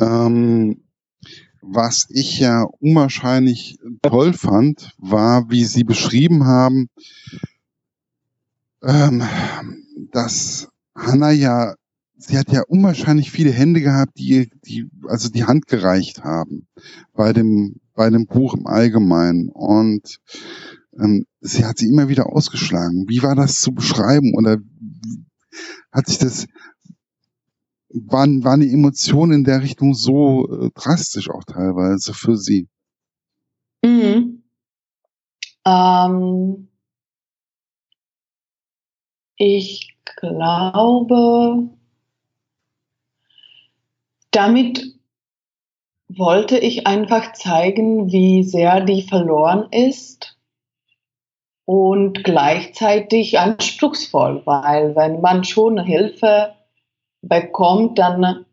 Ähm, 0.00 0.82
was 1.62 2.08
ich 2.10 2.40
ja 2.40 2.66
unwahrscheinlich 2.80 3.78
toll 4.02 4.32
fand, 4.32 4.92
war, 4.98 5.48
wie 5.50 5.64
Sie 5.64 5.84
beschrieben 5.84 6.46
haben, 6.46 6.88
ähm, 8.82 9.22
dass 10.12 10.68
Hannah 10.96 11.30
ja 11.30 11.74
sie 12.20 12.38
hat 12.38 12.52
ja 12.52 12.62
unwahrscheinlich 12.68 13.30
viele 13.30 13.50
Hände 13.50 13.80
gehabt, 13.80 14.18
die, 14.18 14.50
die, 14.64 14.88
also 15.08 15.30
die 15.30 15.44
Hand 15.44 15.66
gereicht 15.66 16.22
haben 16.22 16.66
bei 17.14 17.32
dem, 17.32 17.80
bei 17.94 18.10
dem 18.10 18.26
Buch 18.26 18.54
im 18.54 18.66
Allgemeinen. 18.66 19.48
Und 19.48 20.20
ähm, 20.98 21.26
sie 21.40 21.64
hat 21.64 21.78
sie 21.78 21.88
immer 21.88 22.08
wieder 22.08 22.26
ausgeschlagen. 22.26 23.06
Wie 23.08 23.22
war 23.22 23.34
das 23.34 23.56
zu 23.56 23.72
beschreiben? 23.72 24.34
Oder 24.36 24.58
hat 25.92 26.06
sich 26.06 26.18
das, 26.18 26.46
waren, 27.88 28.44
waren 28.44 28.60
die 28.60 28.72
Emotionen 28.72 29.32
in 29.32 29.44
der 29.44 29.62
Richtung 29.62 29.94
so 29.94 30.48
äh, 30.48 30.70
drastisch 30.74 31.30
auch 31.30 31.44
teilweise 31.44 32.12
für 32.12 32.36
sie? 32.36 32.68
Mhm. 33.82 34.42
Ähm, 35.64 36.68
ich 39.36 39.96
glaube, 40.16 41.70
damit 44.30 44.94
wollte 46.08 46.58
ich 46.58 46.86
einfach 46.86 47.32
zeigen, 47.32 48.10
wie 48.10 48.42
sehr 48.42 48.80
die 48.80 49.02
verloren 49.02 49.68
ist 49.70 50.36
und 51.64 52.24
gleichzeitig 52.24 53.38
anspruchsvoll, 53.38 54.42
weil 54.44 54.96
wenn 54.96 55.20
man 55.20 55.44
schon 55.44 55.78
Hilfe 55.78 56.54
bekommt, 57.22 57.98
dann 57.98 58.44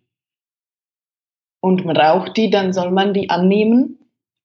und 1.62 1.84
braucht 1.84 2.38
die, 2.38 2.50
dann 2.50 2.74
soll 2.74 2.92
man 2.92 3.14
die 3.14 3.30
annehmen. 3.30 4.00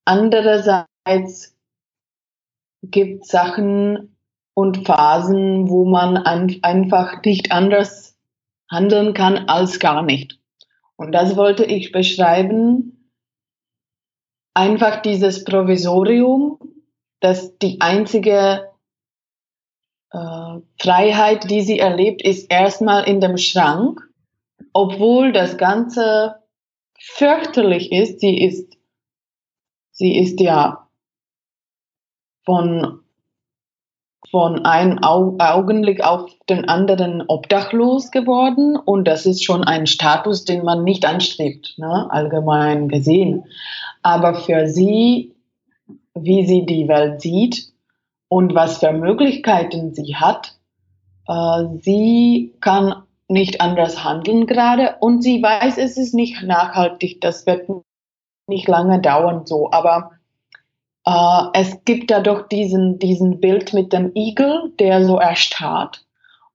Andererseits 0.05 1.55
gibt 2.83 3.27
Sachen 3.27 4.17
und 4.55 4.87
Phasen, 4.87 5.69
wo 5.69 5.85
man 5.85 6.17
ein, 6.17 6.59
einfach 6.63 7.23
nicht 7.25 7.53
anders 7.53 8.17
handeln 8.71 9.13
kann 9.15 9.49
als 9.49 9.79
gar 9.79 10.03
nicht. 10.03 10.42
Und 10.97 11.13
das 11.13 11.37
wollte 11.37 11.65
ich 11.65 11.93
beschreiben. 11.93 13.11
Einfach 14.55 15.03
dieses 15.03 15.45
Provisorium, 15.45 16.59
dass 17.21 17.57
die 17.59 17.81
einzige 17.81 18.71
äh, 20.11 20.59
Freiheit, 20.79 21.51
die 21.51 21.63
sie 21.63 21.79
erlebt, 21.79 22.23
ist 22.23 22.51
erstmal 22.51 23.05
in 23.05 23.21
dem 23.21 23.39
Schrank, 23.39 24.01
obwohl 24.73 25.33
das 25.33 25.57
Ganze 25.57 26.37
fürchterlich 26.99 27.93
ist. 27.93 28.21
Sie 28.21 28.43
ist, 28.43 28.77
sie 29.93 30.19
ist 30.19 30.41
ja 30.41 30.89
von, 32.45 33.02
von 34.33 34.65
einem 34.65 34.99
Augenblick 35.03 36.03
auf 36.03 36.31
den 36.49 36.67
anderen 36.67 37.23
obdachlos 37.29 38.11
geworden. 38.11 38.77
Und 38.77 39.07
das 39.07 39.27
ist 39.27 39.45
schon 39.45 39.63
ein 39.63 39.87
Status, 39.87 40.47
den 40.47 40.65
man 40.65 40.85
nicht 40.85 41.05
anstrebt, 41.05 41.75
ne, 41.77 42.11
allgemein 42.11 42.89
gesehen. 42.89 43.45
Aber 44.03 44.35
für 44.35 44.67
sie, 44.67 45.35
wie 46.15 46.47
sie 46.47 46.65
die 46.65 46.89
Welt 46.89 47.21
sieht 47.21 47.73
und 48.29 48.55
was 48.55 48.79
für 48.79 48.93
Möglichkeiten 48.93 49.95
sie 49.95 50.17
hat, 50.17 50.57
äh, 51.29 51.65
sie 51.83 52.55
kann 52.63 53.03
nicht 53.29 53.61
anders 53.61 54.03
handeln 54.03 54.47
gerade. 54.47 54.97
Und 55.01 55.23
sie 55.23 55.43
weiß, 55.43 55.77
es 55.77 55.99
ist 55.99 56.15
nicht 56.15 56.43
nachhaltig, 56.43 57.21
das 57.21 57.47
wird 57.47 57.69
nicht 58.47 58.67
lange 58.67 58.99
dauern 58.99 59.45
so, 59.45 59.71
aber 59.71 60.13
äh, 61.05 61.43
es 61.55 61.85
gibt 61.85 62.11
da 62.11 62.21
doch 62.21 62.49
diesen, 62.49 62.99
diesen 62.99 63.41
Bild 63.41 63.73
mit 63.73 63.93
dem 63.93 64.13
Igel, 64.15 64.73
der 64.79 65.05
so 65.05 65.19
erstarrt 65.19 66.05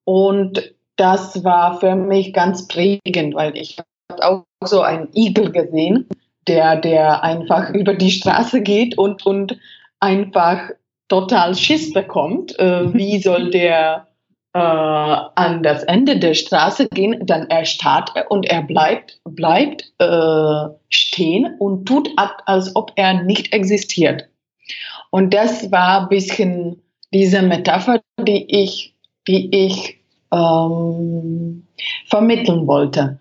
und 0.03 0.73
das 0.97 1.43
war 1.43 1.79
für 1.79 1.95
mich 1.95 2.33
ganz 2.33 2.67
prägend, 2.67 3.35
weil 3.35 3.55
ich 3.55 3.77
habe 3.77 4.25
auch 4.25 4.43
so 4.63 4.81
einen 4.81 5.09
Igel 5.13 5.51
gesehen, 5.51 6.07
der, 6.47 6.75
der 6.75 7.23
einfach 7.23 7.69
über 7.73 7.93
die 7.93 8.11
Straße 8.11 8.61
geht 8.61 8.97
und, 8.97 9.25
und 9.25 9.57
einfach 9.99 10.69
total 11.07 11.55
Schiss 11.55 11.93
bekommt. 11.93 12.57
Äh, 12.59 12.93
wie 12.93 13.19
soll 13.21 13.51
der 13.51 14.07
äh, 14.53 14.59
an 14.59 15.61
das 15.61 15.83
Ende 15.83 16.19
der 16.19 16.33
Straße 16.33 16.87
gehen, 16.87 17.25
dann 17.25 17.49
erstarrt 17.49 18.11
er 18.15 18.31
und 18.31 18.45
er 18.45 18.63
bleibt, 18.63 19.19
bleibt 19.23 19.91
äh, 19.99 20.69
stehen 20.89 21.55
und 21.59 21.85
tut 21.85 22.09
ab, 22.15 22.41
als 22.45 22.75
ob 22.75 22.91
er 22.95 23.23
nicht 23.23 23.53
existiert. 23.53 24.27
Und 25.09 25.33
das 25.33 25.71
war 25.71 26.01
ein 26.01 26.09
bisschen 26.09 26.81
diese 27.13 27.41
Metapher, 27.41 28.01
die 28.19 28.45
ich, 28.49 28.95
die 29.27 29.49
ich 29.55 29.99
ähm, 30.33 31.65
vermitteln 32.07 32.67
wollte. 32.67 33.19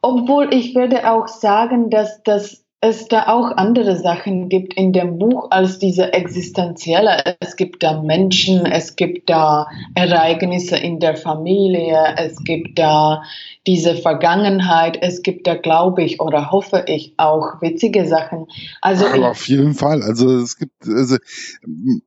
Obwohl 0.00 0.52
ich 0.54 0.74
würde 0.74 1.10
auch 1.10 1.26
sagen, 1.26 1.90
dass 1.90 2.22
das 2.22 2.64
es 2.80 3.08
da 3.08 3.26
auch 3.26 3.56
andere 3.56 3.98
Sachen 3.98 4.48
gibt 4.48 4.74
in 4.74 4.92
dem 4.92 5.18
Buch 5.18 5.50
als 5.50 5.80
diese 5.80 6.12
existenzielle. 6.12 7.36
Es 7.40 7.56
gibt 7.56 7.82
da 7.82 8.02
Menschen, 8.02 8.66
es 8.66 8.94
gibt 8.94 9.28
da 9.28 9.66
Ereignisse 9.96 10.76
in 10.76 11.00
der 11.00 11.16
Familie, 11.16 12.14
es 12.16 12.44
gibt 12.44 12.78
da 12.78 13.24
diese 13.66 13.96
Vergangenheit, 13.96 14.96
es 15.02 15.22
gibt 15.22 15.48
da, 15.48 15.56
glaube 15.56 16.04
ich, 16.04 16.20
oder 16.20 16.52
hoffe 16.52 16.84
ich, 16.86 17.14
auch 17.16 17.60
witzige 17.60 18.06
Sachen. 18.06 18.46
Also 18.80 19.06
Aber 19.06 19.30
auf 19.30 19.48
jeden 19.48 19.74
Fall. 19.74 20.02
Also 20.02 20.38
es 20.38 20.56
gibt, 20.56 20.86
also 20.86 21.16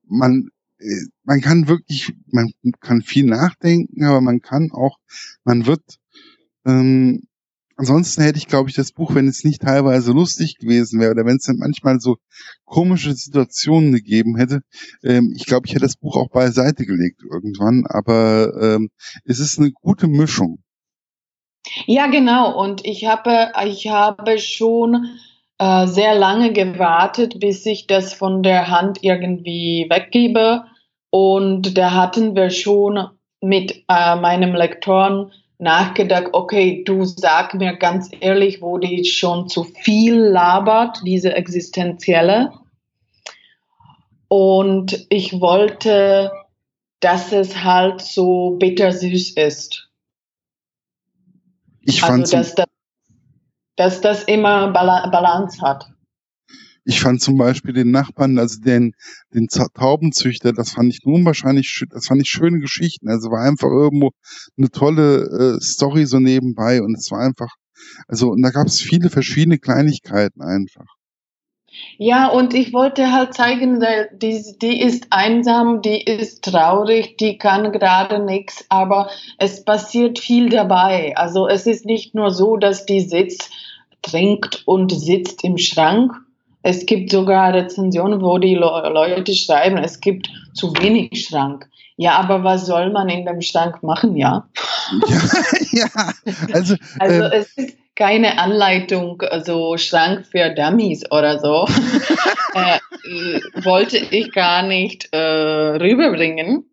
man, 0.08 0.52
man 1.26 1.42
kann 1.42 1.68
wirklich, 1.68 2.14
man 2.28 2.54
kann 2.80 3.02
viel 3.02 3.26
nachdenken, 3.26 4.06
aber 4.06 4.22
man 4.22 4.42
kann 4.42 4.72
auch, 4.72 5.00
man 5.44 5.66
wird 5.66 5.82
ähm, 6.66 7.24
Ansonsten 7.82 8.22
hätte 8.22 8.38
ich, 8.38 8.46
glaube 8.46 8.70
ich, 8.70 8.76
das 8.76 8.92
Buch, 8.92 9.16
wenn 9.16 9.28
es 9.28 9.44
nicht 9.44 9.64
teilweise 9.64 10.12
lustig 10.12 10.60
gewesen 10.60 11.00
wäre 11.00 11.10
oder 11.10 11.26
wenn 11.26 11.38
es 11.38 11.46
dann 11.46 11.58
manchmal 11.58 12.00
so 12.00 12.18
komische 12.64 13.12
Situationen 13.12 13.92
gegeben 13.92 14.38
hätte, 14.38 14.60
ähm, 15.04 15.34
ich 15.36 15.48
glaube, 15.48 15.66
ich 15.66 15.72
hätte 15.72 15.86
das 15.86 15.98
Buch 15.98 16.16
auch 16.16 16.30
beiseite 16.30 16.86
gelegt 16.86 17.24
irgendwann. 17.24 17.86
Aber 17.90 18.54
ähm, 18.62 18.92
es 19.26 19.40
ist 19.40 19.58
eine 19.58 19.72
gute 19.72 20.08
Mischung. 20.08 20.60
Ja, 21.88 22.06
genau. 22.06 22.56
Und 22.56 22.86
ich 22.86 23.08
habe, 23.08 23.52
ich 23.66 23.88
habe 23.88 24.38
schon 24.38 25.18
äh, 25.58 25.88
sehr 25.88 26.14
lange 26.14 26.54
gewartet, 26.54 27.40
bis 27.40 27.66
ich 27.66 27.88
das 27.88 28.14
von 28.14 28.44
der 28.44 28.68
Hand 28.68 29.00
irgendwie 29.02 29.88
weggebe. 29.90 30.66
Und 31.10 31.80
da 31.80 31.94
hatten 31.94 32.36
wir 32.36 32.52
schon 32.52 33.08
mit 33.42 33.84
äh, 33.88 34.16
meinem 34.18 34.54
Lektoren 34.54 35.32
nachgedacht, 35.62 36.30
okay, 36.34 36.84
du 36.84 37.06
sag 37.06 37.54
mir 37.54 37.78
ganz 37.78 38.10
ehrlich, 38.20 38.62
wo 38.62 38.78
die 38.78 39.06
schon 39.06 39.48
zu 39.48 39.64
viel 39.64 40.16
labert, 40.16 41.02
diese 41.06 41.34
existenzielle. 41.34 42.52
Und 44.28 45.06
ich 45.10 45.40
wollte, 45.40 46.32
dass 47.00 47.32
es 47.32 47.64
halt 47.64 48.02
so 48.02 48.58
bittersüß 48.58 49.32
ist. 49.38 49.90
Ich 51.82 52.02
fand 52.02 52.22
also, 52.22 52.38
dass 52.38 52.56
das, 52.56 52.68
dass 53.76 54.02
das 54.02 54.24
immer 54.24 54.70
Balance 54.70 55.62
hat 55.62 55.92
ich 56.84 57.00
fand 57.00 57.22
zum 57.22 57.38
Beispiel 57.38 57.74
den 57.74 57.92
Nachbarn, 57.92 58.40
also 58.40 58.60
den, 58.60 58.94
den 59.34 59.48
Taubenzüchter, 59.48 60.54
das 60.54 60.72
fand 60.72 60.94
ich 60.94 61.06
unwahrscheinlich, 61.06 61.86
das 61.90 62.08
fand 62.08 62.22
ich 62.22 62.30
schöne 62.30 62.60
Geschichten. 62.60 63.08
Also 63.08 63.30
war 63.30 63.44
einfach 63.44 63.70
irgendwo 63.70 64.12
eine 64.58 64.70
tolle 64.70 65.58
äh, 65.58 65.62
Story 65.62 66.06
so 66.06 66.20
nebenbei 66.20 66.82
und 66.82 66.96
es 66.98 67.12
war 67.12 67.20
einfach, 67.20 67.54
also 68.08 68.30
und 68.30 68.42
da 68.42 68.50
gab 68.50 68.68
es 68.68 68.82
viele 68.82 69.10
verschiedene 69.10 69.60
Kleinigkeiten 69.60 70.42
einfach. 70.42 70.86
Ja, 71.98 72.28
und 72.28 72.54
ich 72.54 72.74
wollte 72.74 73.14
halt 73.14 73.34
zeigen, 73.34 73.80
die, 74.14 74.44
die 74.62 74.82
ist 74.82 75.08
einsam, 75.10 75.82
die 75.82 76.04
ist 76.04 76.44
traurig, 76.44 77.16
die 77.18 77.38
kann 77.38 77.72
gerade 77.72 78.24
nichts, 78.24 78.66
aber 78.68 79.10
es 79.38 79.64
passiert 79.64 80.20
viel 80.20 80.50
dabei. 80.50 81.16
Also 81.16 81.48
es 81.48 81.68
ist 81.68 81.86
nicht 81.86 82.14
nur 82.14 82.32
so, 82.32 82.58
dass 82.58 82.86
die 82.86 83.00
sitzt, 83.00 83.52
trinkt 84.02 84.64
und 84.66 84.92
sitzt 84.92 85.44
im 85.46 85.58
Schrank 85.58 86.14
es 86.64 86.86
gibt 86.86 87.12
sogar 87.12 87.54
Rezensionen, 87.54 88.22
wo 88.22 88.38
die 88.38 88.56
Leute 88.56 89.34
schreiben, 89.34 89.78
es 89.78 90.00
gibt 90.00 90.30
zu 90.54 90.74
wenig 90.78 91.26
Schrank. 91.26 91.68
Ja, 91.98 92.14
aber 92.18 92.44
was 92.44 92.66
soll 92.66 92.92
man 92.92 93.10
in 93.10 93.26
dem 93.26 93.42
Schrank 93.42 93.84
machen, 93.84 94.16
ja? 94.16 94.48
Ja, 95.08 95.18
ja. 95.72 96.14
Also, 96.54 96.76
also 97.00 97.24
äh, 97.24 97.38
es 97.38 97.58
ist 97.58 97.78
keine 97.96 98.40
Anleitung, 98.40 99.22
also 99.22 99.78
Schrank 99.78 100.26
für 100.26 100.50
Dummies 100.50 101.04
oder 101.12 101.40
so. 101.40 101.68
äh, 102.56 103.40
wollte 103.64 103.98
ich 103.98 104.32
gar 104.32 104.64
nicht 104.64 105.10
äh, 105.12 105.18
rüberbringen. 105.18 106.66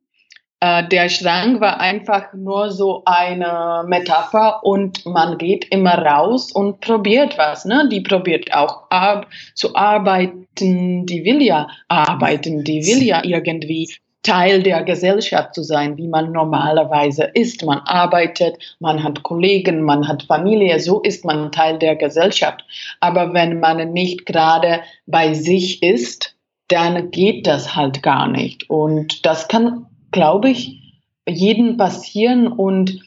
Äh, 0.61 0.89
der 0.89 1.09
Schrank 1.09 1.61
war 1.61 1.81
einfach 1.81 2.33
nur 2.35 2.71
so 2.71 3.03
eine 3.05 3.85
Metapher 3.87 4.65
und 4.65 5.07
man 5.07 5.39
geht 5.39 5.67
immer 5.71 5.95
raus 5.99 6.51
und 6.51 6.81
probiert 6.81 7.39
was. 7.39 7.65
Ne? 7.65 7.89
Die 7.91 8.01
probiert 8.01 8.53
auch 8.53 8.85
ar 8.91 9.27
zu 9.55 9.77
arbeiten, 9.77 11.07
die 11.07 11.25
will 11.25 11.43
ja 11.43 11.69
arbeiten, 11.87 12.65
die 12.65 12.85
will 12.87 13.03
ja 13.05 13.23
irgendwie 13.25 13.89
Teil 14.25 14.65
der 14.65 14.83
Gesellschaft 14.83 15.55
zu 15.55 15.63
sein, 15.63 15.97
wie 15.97 16.09
man 16.09 16.33
normalerweise 16.33 17.31
ist. 17.35 17.65
Man 17.65 17.79
arbeitet, 17.79 18.57
man 18.81 19.03
hat 19.05 19.23
Kollegen, 19.23 19.83
man 19.83 20.09
hat 20.09 20.25
Familie, 20.25 20.81
so 20.81 21.01
ist 21.01 21.25
man 21.25 21.53
Teil 21.53 21.79
der 21.79 21.95
Gesellschaft. 21.95 22.65
Aber 22.99 23.33
wenn 23.33 23.61
man 23.61 23.93
nicht 23.93 24.27
gerade 24.27 24.81
bei 25.07 25.35
sich 25.35 25.85
ist, 25.85 26.35
dann 26.67 27.13
geht 27.13 27.47
das 27.47 27.77
halt 27.77 28.03
gar 28.03 28.27
nicht. 28.29 28.69
Und 28.69 29.25
das 29.25 29.47
kann 29.47 29.87
glaube 30.11 30.51
ich, 30.51 31.01
jeden 31.29 31.77
passieren 31.77 32.49
und 32.49 33.01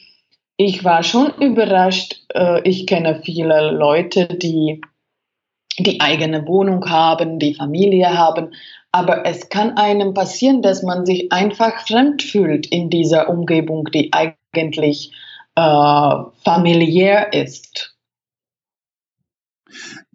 ich 0.57 0.83
war 0.83 1.03
schon 1.03 1.33
überrascht. 1.39 2.21
Äh, 2.33 2.67
ich 2.67 2.85
kenne 2.85 3.21
viele 3.23 3.71
Leute, 3.71 4.27
die 4.27 4.81
die 5.79 6.01
eigene 6.01 6.47
Wohnung 6.47 6.87
haben, 6.89 7.39
die 7.39 7.55
Familie 7.55 8.17
haben, 8.17 8.53
aber 8.91 9.25
es 9.25 9.49
kann 9.49 9.77
einem 9.77 10.13
passieren, 10.13 10.61
dass 10.61 10.83
man 10.83 11.05
sich 11.05 11.31
einfach 11.31 11.87
fremd 11.87 12.21
fühlt 12.21 12.67
in 12.67 12.89
dieser 12.89 13.29
Umgebung, 13.29 13.85
die 13.85 14.11
eigentlich 14.11 15.13
äh, 15.55 16.15
familiär 16.43 17.33
ist. 17.33 17.95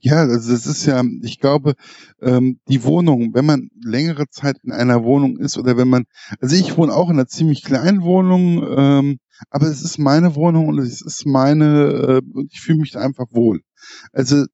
Ja, 0.01 0.17
also 0.23 0.53
das 0.53 0.67
ist 0.67 0.87
ja, 0.87 1.03
ich 1.23 1.41
glaube, 1.41 1.75
ähm, 2.21 2.61
die 2.69 2.85
Wohnung, 2.85 3.35
wenn 3.35 3.47
man 3.47 3.69
längere 3.83 4.29
Zeit 4.31 4.57
in 4.63 4.73
einer 4.73 5.05
Wohnung 5.05 5.39
ist 5.39 5.59
oder 5.59 5.77
wenn 5.77 5.89
man, 5.89 6.05
also 6.41 6.57
ich 6.57 6.77
wohne 6.77 6.93
auch 6.93 7.09
in 7.11 7.17
einer 7.17 7.27
ziemlich 7.27 7.63
kleinen 7.65 8.03
Wohnung, 8.03 8.65
ähm, 8.77 9.19
aber 9.51 9.67
es 9.67 9.83
ist 9.83 9.99
meine 9.99 10.35
Wohnung 10.35 10.69
und 10.69 10.79
es 10.79 11.03
ist 11.03 11.27
meine, 11.27 12.21
äh, 12.37 12.45
ich 12.51 12.61
fühle 12.61 12.79
mich 12.79 12.93
da 12.93 13.01
einfach 13.01 13.27
wohl. 13.33 13.61
Also 14.13 14.45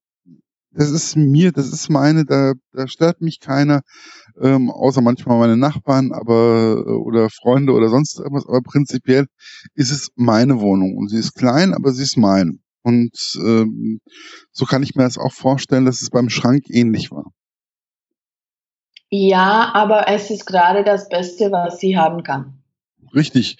das 0.71 0.91
ist 0.91 1.15
mir, 1.15 1.51
das 1.51 1.71
ist 1.71 1.89
meine, 1.89 2.25
da, 2.25 2.53
da 2.73 2.87
stört 2.87 3.21
mich 3.21 3.39
keiner, 3.39 3.81
ähm, 4.41 4.71
außer 4.71 5.01
manchmal 5.01 5.39
meine 5.39 5.57
Nachbarn, 5.57 6.11
aber 6.13 6.85
oder 7.05 7.29
Freunde 7.29 7.73
oder 7.73 7.89
sonst 7.89 8.19
irgendwas, 8.19 8.47
aber 8.47 8.61
prinzipiell 8.61 9.27
ist 9.75 9.91
es 9.91 10.09
meine 10.15 10.61
Wohnung 10.61 10.97
und 10.97 11.09
sie 11.09 11.17
ist 11.17 11.35
klein, 11.35 11.73
aber 11.75 11.91
sie 11.93 12.03
ist 12.03 12.17
meine. 12.17 12.59
Und 12.83 13.11
ähm, 13.37 13.99
so 14.51 14.65
kann 14.65 14.83
ich 14.83 14.95
mir 14.95 15.03
das 15.03 15.17
auch 15.17 15.31
vorstellen, 15.31 15.85
dass 15.85 16.01
es 16.01 16.09
beim 16.09 16.29
Schrank 16.29 16.65
ähnlich 16.67 17.11
war. 17.11 17.31
Ja, 19.09 19.71
aber 19.73 20.07
es 20.07 20.29
ist 20.29 20.45
gerade 20.45 20.83
das 20.83 21.07
Beste, 21.07 21.51
was 21.51 21.79
sie 21.79 21.97
haben 21.97 22.23
kann. 22.23 22.63
Richtig, 23.13 23.57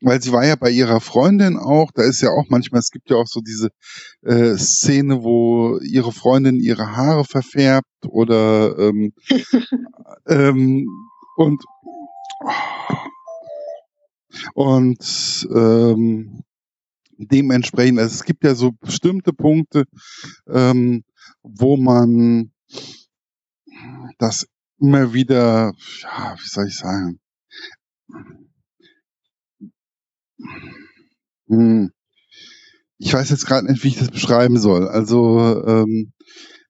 weil 0.00 0.20
sie 0.20 0.32
war 0.32 0.44
ja 0.44 0.56
bei 0.56 0.68
ihrer 0.68 1.00
Freundin 1.00 1.56
auch, 1.56 1.92
da 1.94 2.02
ist 2.02 2.22
ja 2.22 2.30
auch 2.30 2.46
manchmal, 2.48 2.80
es 2.80 2.90
gibt 2.90 3.08
ja 3.08 3.16
auch 3.16 3.28
so 3.28 3.40
diese 3.40 3.68
äh, 4.22 4.56
Szene, 4.56 5.22
wo 5.22 5.78
ihre 5.78 6.10
Freundin 6.10 6.58
ihre 6.58 6.96
Haare 6.96 7.24
verfärbt 7.24 7.86
oder 8.08 8.76
ähm, 8.78 9.12
ähm, 10.26 10.88
und 11.36 11.62
und 14.54 15.48
ähm, 15.54 16.42
dementsprechend, 17.18 17.98
also 17.98 18.14
es 18.14 18.24
gibt 18.24 18.44
ja 18.44 18.54
so 18.54 18.72
bestimmte 18.72 19.32
Punkte, 19.32 19.84
ähm, 20.48 21.04
wo 21.42 21.76
man 21.76 22.52
das 24.18 24.46
immer 24.78 25.12
wieder, 25.12 25.72
ja, 26.02 26.36
wie 26.38 26.48
soll 26.48 26.66
ich 26.68 26.76
sagen, 26.76 27.20
hm, 31.48 31.92
ich 32.98 33.12
weiß 33.12 33.30
jetzt 33.30 33.46
gerade 33.46 33.66
nicht, 33.70 33.84
wie 33.84 33.88
ich 33.88 33.98
das 33.98 34.10
beschreiben 34.10 34.58
soll. 34.58 34.88
Also 34.88 35.64
ähm, 35.66 36.12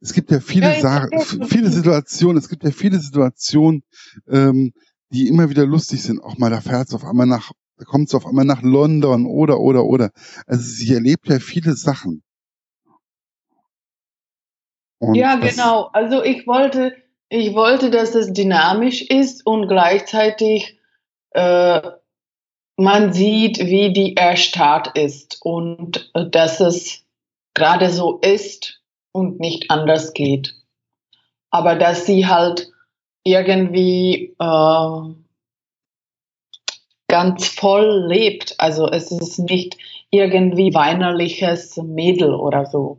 es 0.01 0.13
gibt 0.13 0.31
ja 0.31 0.41
viele 0.41 0.81
Sachen, 0.81 1.11
viele 1.47 1.71
Situationen, 1.71 2.39
es 2.39 2.49
gibt 2.49 2.65
ja 2.65 2.71
viele 2.71 3.01
Situationen, 3.01 3.83
ähm, 4.29 4.73
die 5.11 5.29
immer 5.29 5.51
wieder 5.51 5.67
lustig 5.67 6.03
sind. 6.03 6.21
Auch 6.21 6.37
mal 6.37 6.51
da 6.51 6.61
fährt 6.61 6.89
es 6.89 6.95
auf 6.95 7.05
einmal 7.05 7.27
nach 7.27 7.53
da 7.79 7.85
kommt 7.85 8.09
sie 8.09 8.17
auf 8.17 8.27
einmal 8.27 8.45
nach 8.45 8.63
London 8.63 9.27
oder, 9.27 9.61
oder, 9.61 9.85
oder. 9.85 10.11
Also 10.47 10.63
sie 10.63 10.95
erlebt 10.95 11.29
ja 11.29 11.39
viele 11.39 11.75
Sachen. 11.75 12.23
Und 14.99 15.15
ja, 15.15 15.37
genau. 15.37 15.91
Also 15.93 16.23
ich 16.25 16.47
wollte, 16.47 16.97
ich 17.29 17.55
wollte, 17.55 17.91
dass 17.91 18.15
es 18.15 18.33
dynamisch 18.33 19.03
ist 19.03 19.45
und 19.45 19.69
gleichzeitig 19.69 20.79
äh, 21.31 21.83
man 22.77 23.13
sieht, 23.13 23.59
wie 23.59 23.93
die 23.93 24.17
Erstarrt 24.17 24.97
ist 24.97 25.39
und 25.43 26.11
äh, 26.15 26.29
dass 26.31 26.61
es 26.61 27.05
gerade 27.55 27.91
so 27.91 28.19
ist 28.19 28.83
und 29.13 29.39
nicht 29.41 29.71
anders 29.71 30.15
geht. 30.15 30.55
Aber 31.51 31.75
dass 31.75 32.07
sie 32.07 32.27
halt 32.27 32.71
irgendwie 33.23 34.35
äh, 34.39 35.26
ganz 37.17 37.47
voll 37.47 38.05
lebt. 38.09 38.57
Also 38.59 38.91
es 38.91 39.11
ist 39.11 39.39
nicht 39.39 39.79
irgendwie 40.11 40.75
weinerliches 40.75 41.79
Mädel 41.79 42.35
oder 42.35 42.67
so. 42.67 42.99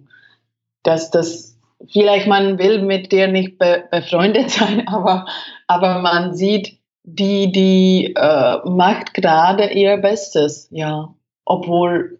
Dass 0.82 1.12
das, 1.12 1.56
vielleicht 1.93 2.25
man 2.25 2.58
will 2.58 2.82
mit 2.82 3.12
dir 3.12 3.27
nicht 3.27 3.60
be 3.60 3.84
befreundet 3.91 4.49
sein, 4.58 4.88
aber, 4.88 5.27
aber 5.67 5.99
man 5.99 6.34
sieht, 6.34 6.80
die, 7.03 7.51
die 7.51 8.15
äh, 8.15 8.58
macht 8.67 9.13
gerade 9.13 9.71
ihr 9.71 9.97
Bestes, 9.97 10.67
ja. 10.71 11.13
Obwohl 11.45 12.19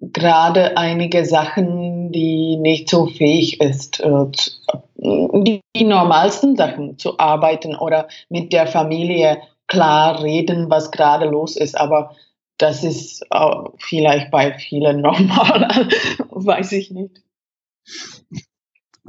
gerade 0.00 0.76
einige 0.76 1.24
Sachen, 1.24 2.12
die 2.12 2.56
nicht 2.56 2.90
so 2.90 3.06
fähig 3.06 3.58
ist, 3.62 4.00
äh, 4.00 4.26
die, 4.96 5.60
die 5.74 5.84
normalsten 5.84 6.56
Sachen 6.56 6.98
zu 6.98 7.18
arbeiten 7.18 7.74
oder 7.74 8.08
mit 8.28 8.52
der 8.52 8.66
Familie 8.66 9.38
klar 9.66 10.22
reden, 10.22 10.70
was 10.70 10.90
gerade 10.90 11.26
los 11.26 11.56
ist, 11.56 11.76
aber 11.76 12.14
das 12.58 12.84
ist 12.84 13.22
äh, 13.30 13.50
vielleicht 13.78 14.30
bei 14.30 14.56
vielen 14.58 15.00
normal, 15.02 15.88
weiß 16.30 16.72
ich 16.72 16.90
nicht. 16.90 17.22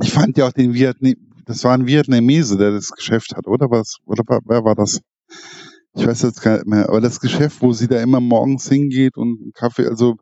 Ich 0.01 0.11
fand 0.11 0.37
ja 0.37 0.47
auch 0.47 0.51
den 0.51 0.73
Vietnam, 0.73 1.15
das 1.45 1.63
war 1.63 1.73
ein 1.73 1.87
Vietnamese, 1.87 2.57
der 2.57 2.71
das 2.71 2.89
Geschäft 2.89 3.35
hat, 3.35 3.47
oder 3.47 3.69
was? 3.69 3.97
Oder 4.05 4.23
wer 4.45 4.63
war 4.63 4.75
das? 4.75 4.99
Ich 5.97 6.05
weiß 6.05 6.23
jetzt 6.23 6.41
gar 6.41 6.55
nicht 6.55 6.67
mehr, 6.67 6.89
aber 6.89 6.99
das 6.99 7.21
Geschäft, 7.21 7.61
wo 7.61 7.71
sie 7.71 7.87
da 7.87 8.01
immer 8.01 8.19
morgens 8.19 8.67
hingeht 8.67 9.15
und 9.15 9.39
einen 9.41 9.53
Kaffee, 9.53 9.87
also 9.87 10.15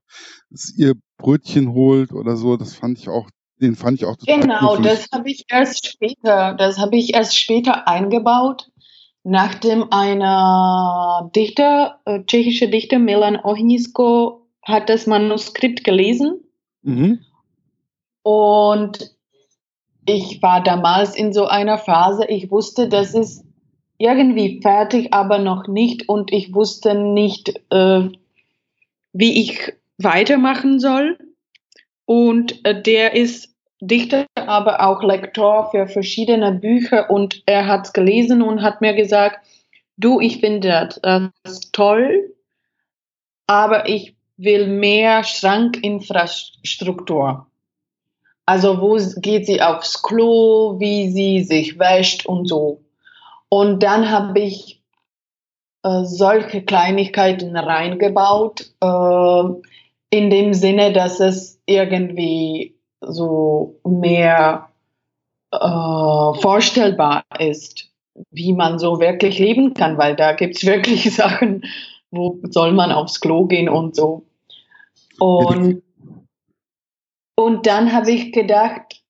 ihr 0.78 0.93
Brötchen 1.17 1.74
holt 1.74 2.12
oder 2.12 2.36
so, 2.36 2.58
das 2.58 2.76
fand 2.76 3.00
ich 3.00 3.10
auch, 3.10 3.28
den 3.60 3.76
fand 3.76 3.98
ich 4.00 4.06
auch 4.06 4.15
total 4.15 4.41
Genau, 4.41 4.76
cool 4.76 4.84
das 4.84 5.08
habe 5.12 5.32
ich 5.32 5.46
erst 5.48 5.88
später, 5.88 6.54
das 6.54 6.78
habe 6.78 6.96
ich 6.96 7.15
erst 7.15 7.39
später 7.39 7.88
eingebaut, 7.88 8.69
Nachdem 9.24 9.92
einer 9.92 11.32
Dichter, 11.36 12.00
äh, 12.06 12.24
tschechische 12.26 12.68
Dichter 12.68 13.00
Milan 13.00 13.40
Ohnisko 13.42 14.46
hat 14.62 14.90
das 14.90 15.08
Manuskript 15.08 15.84
gelesen. 15.84 16.42
Mhm. 16.82 17.20
Und 18.22 19.16
ich 20.06 20.42
war 20.42 20.62
damals 20.62 21.16
in 21.16 21.32
so 21.32 21.46
einer 21.46 21.78
Phase, 21.78 22.26
ich 22.28 22.52
wusste, 22.52 22.90
das 22.90 23.14
ist 23.14 23.46
irgendwie 23.98 24.60
fertig, 24.62 25.14
aber 25.14 25.40
noch 25.40 25.68
nicht. 25.68 26.10
Und 26.10 26.34
ich 26.34 26.54
wusste 26.54 26.94
nicht, 26.96 27.62
äh, 27.70 28.10
wie 29.14 29.42
ich 29.42 29.74
weitermachen 29.98 30.80
soll. 30.80 31.18
Und 32.06 32.66
äh, 32.66 32.82
der 32.82 33.16
ist 33.16 33.56
Dichter, 33.80 34.26
aber 34.47 34.88
auch 34.88 35.03
Lektor 35.03 35.69
für 35.71 35.88
verschiedene 35.88 36.51
Bücher 36.51 37.10
und 37.10 37.41
er 37.45 37.67
hat 37.67 37.88
es 37.88 37.93
gelesen 37.93 38.41
und 38.41 38.62
hat 38.62 38.82
mir 38.82 38.93
gesagt, 38.93 39.39
du, 39.97 40.19
ich 40.19 40.39
finde 40.39 40.89
das 41.43 41.71
toll, 41.71 42.34
aber 43.47 43.89
ich 43.89 44.15
will 44.38 44.67
mehr 44.67 45.23
Schrankinfrastruktur. 45.23 47.47
Also 48.45 48.82
wo 48.82 48.99
geht 49.21 49.45
sie 49.45 49.62
aufs 49.62 50.03
Klo, 50.03 50.77
wie 50.79 51.12
sie 51.12 51.43
sich 51.43 51.79
wäscht 51.79 52.25
und 52.25 52.47
so. 52.47 52.82
Und 53.47 53.84
dann 53.84 54.12
habe 54.12 54.39
ich 54.39 54.82
äh, 55.84 56.03
solche 56.03 56.63
Kleinigkeiten 56.63 57.56
reingebaut, 57.56 58.71
äh, 58.82 59.43
in 60.10 60.29
dem 60.29 60.53
Sinne, 60.53 60.93
dass 60.93 61.19
es 61.19 61.60
irgendwie 61.65 62.73
so 63.08 63.80
mehr 63.86 64.70
äh, 65.52 66.39
vorstellbar 66.42 67.24
ist, 67.39 67.89
wie 68.32 68.54
man 68.54 68.80
so 68.80 69.00
wirklich 69.00 69.39
leben 69.39 69.74
kann, 69.74 69.98
weil 69.98 70.16
da 70.16 70.34
gibt 70.34 70.56
es 70.56 70.66
wirklich 70.66 71.13
Sachen, 71.13 71.63
wo 72.12 72.39
soll 72.50 72.74
man 72.74 72.92
aufs 72.92 73.20
Klo 73.20 73.46
gehen 73.46 73.70
und 73.70 73.96
so. 73.96 74.26
Und, 75.20 75.84
und 77.36 77.66
dann 77.66 77.94
habe 77.94 78.12
ich 78.12 78.32
gedacht, 78.32 79.04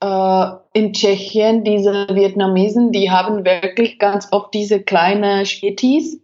äh, 0.00 0.46
in 0.72 0.92
Tschechien, 0.92 1.64
diese 1.64 2.08
Vietnamesen, 2.10 2.92
die 2.92 3.10
haben 3.10 3.44
wirklich 3.44 3.98
ganz 3.98 4.28
oft 4.32 4.52
diese 4.52 4.82
kleinen 4.82 5.46
Spätis 5.46 6.20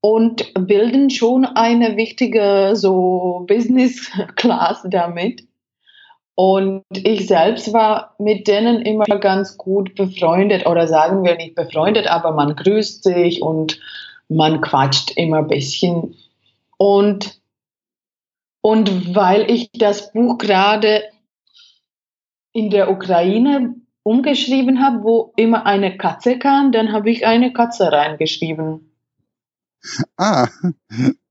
und 0.00 0.52
bilden 0.54 1.10
schon 1.10 1.44
eine 1.44 1.96
wichtige 1.96 2.72
so 2.74 3.44
Business 3.48 4.10
Class 4.36 4.84
damit. 4.88 5.47
Und 6.40 6.84
ich 6.92 7.26
selbst 7.26 7.72
war 7.72 8.14
mit 8.20 8.46
denen 8.46 8.82
immer 8.82 9.06
ganz 9.06 9.56
gut 9.56 9.96
befreundet 9.96 10.66
oder 10.66 10.86
sagen 10.86 11.24
wir 11.24 11.34
nicht 11.34 11.56
befreundet, 11.56 12.06
aber 12.06 12.30
man 12.30 12.54
grüßt 12.54 13.02
sich 13.02 13.42
und 13.42 13.80
man 14.28 14.60
quatscht 14.60 15.10
immer 15.16 15.38
ein 15.38 15.48
bisschen. 15.48 16.14
Und, 16.76 17.40
und 18.60 19.16
weil 19.16 19.50
ich 19.50 19.72
das 19.72 20.12
Buch 20.12 20.38
gerade 20.38 21.02
in 22.52 22.70
der 22.70 22.92
Ukraine 22.92 23.74
umgeschrieben 24.04 24.80
habe, 24.80 25.02
wo 25.02 25.32
immer 25.34 25.66
eine 25.66 25.96
Katze 25.96 26.38
kam, 26.38 26.70
dann 26.70 26.92
habe 26.92 27.10
ich 27.10 27.26
eine 27.26 27.52
Katze 27.52 27.90
reingeschrieben. 27.90 28.92
Ah, 30.16 30.46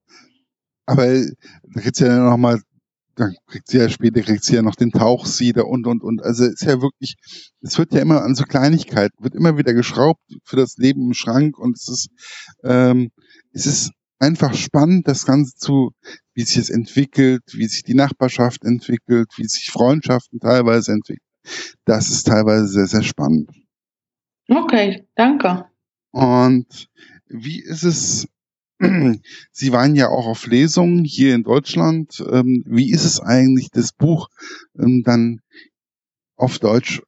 aber 0.86 1.06
da 1.06 1.82
gibt 1.82 1.96
es 1.96 2.00
ja 2.00 2.14
nochmal 2.14 2.62
dann 3.18 3.36
kriegt 3.48 3.68
sie 3.68 3.80
ja 3.80 3.90
später, 3.90 4.22
kriegt 4.22 4.44
sie 4.44 4.56
ja 4.56 4.62
noch 4.62 4.76
den 4.76 4.92
Tauchsieder 4.92 5.68
und, 5.68 5.88
und, 5.88 6.04
und. 6.04 6.24
Also 6.24 6.46
ist 6.46 6.62
ja 6.62 6.82
wirklich, 6.82 7.16
es 7.62 7.78
wird 7.78 7.94
ja 7.94 8.02
immer 8.02 8.22
an 8.22 8.36
so 8.36 8.44
Kleinigkeiten, 8.44 9.24
wird 9.24 9.36
immer 9.36 9.58
wieder 9.58 9.74
geschraubt 9.74 10.22
für 10.44 10.56
das 10.56 10.78
Leben 10.78 11.08
im 11.08 11.14
Schrank 11.14 11.58
und 11.58 11.76
es 11.76 11.88
ist, 11.88 12.10
ähm, 12.64 13.10
es 13.54 13.66
ist 13.66 13.92
einfach 14.20 14.54
spannend, 14.54 15.08
das 15.08 15.26
Ganze 15.26 15.56
zu, 15.56 15.92
wie 16.34 16.44
sich 16.44 16.58
es 16.58 16.70
entwickelt, 16.70 17.44
wie 17.54 17.68
sich 17.68 17.84
die 17.84 17.96
Nachbarschaft 17.96 18.64
entwickelt, 18.64 19.30
wie 19.36 19.48
sich 19.48 19.72
Freundschaften 19.72 20.40
teilweise 20.40 20.92
entwickeln. 20.92 21.26
Das 21.86 22.10
ist 22.10 22.28
teilweise 22.28 22.68
sehr, 22.68 22.88
sehr 22.88 23.04
spannend. 23.04 23.50
Okay, 24.48 25.08
danke. 25.16 25.66
Und 26.12 26.88
wie 27.28 27.62
ist 27.62 27.84
es? 27.84 28.28
Sie 28.80 29.72
waren 29.72 29.96
ja 29.96 30.10
auch 30.10 30.28
auf 30.28 30.46
Lesungen 30.46 31.04
hier 31.04 31.34
in 31.34 31.44
Deutschland. 31.44 32.24
Ähm, 32.32 32.64
wie 32.68 32.92
ist 32.92 33.06
es 33.06 33.20
eigentlich, 33.20 33.70
das 33.72 33.92
Buch 33.92 34.30
ähm, 34.78 35.04
dann 35.04 35.42
auf 36.36 36.60
Deutsch 36.60 37.02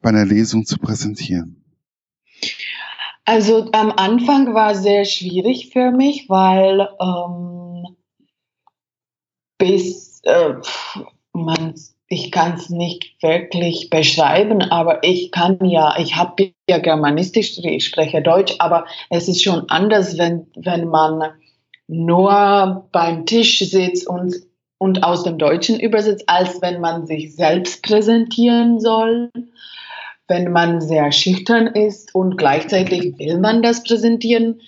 bei 0.00 0.10
einer 0.10 0.24
Lesung 0.24 0.64
zu 0.64 0.78
präsentieren? 0.78 1.64
Also 3.24 3.70
am 3.72 3.90
Anfang 3.90 4.54
war 4.54 4.74
sehr 4.74 5.04
schwierig 5.04 5.70
für 5.72 5.90
mich, 5.90 6.28
weil 6.28 6.88
ähm, 7.00 7.96
bis 9.58 10.20
äh, 10.24 10.54
man 11.32 11.74
ich 12.08 12.30
kann 12.30 12.54
es 12.54 12.70
nicht 12.70 13.22
wirklich 13.22 13.88
beschreiben, 13.90 14.62
aber 14.62 15.02
ich 15.02 15.30
kann 15.30 15.58
ja, 15.64 15.94
ich 15.98 16.16
habe 16.16 16.52
ja 16.68 16.78
Germanistisch, 16.78 17.58
ich 17.58 17.84
spreche 17.84 18.22
Deutsch, 18.22 18.54
aber 18.58 18.86
es 19.10 19.28
ist 19.28 19.42
schon 19.42 19.68
anders, 19.68 20.18
wenn, 20.18 20.46
wenn 20.54 20.88
man 20.88 21.32
nur 21.86 22.88
beim 22.92 23.26
Tisch 23.26 23.58
sitzt 23.58 24.06
und, 24.06 24.34
und 24.78 25.02
aus 25.02 25.24
dem 25.24 25.38
Deutschen 25.38 25.80
übersetzt, 25.80 26.24
als 26.28 26.60
wenn 26.60 26.80
man 26.80 27.06
sich 27.06 27.34
selbst 27.34 27.82
präsentieren 27.82 28.80
soll, 28.80 29.30
wenn 30.28 30.52
man 30.52 30.80
sehr 30.80 31.10
schüchtern 31.12 31.66
ist 31.66 32.14
und 32.14 32.36
gleichzeitig 32.36 33.18
will 33.18 33.38
man 33.38 33.62
das 33.62 33.82
präsentieren. 33.82 34.60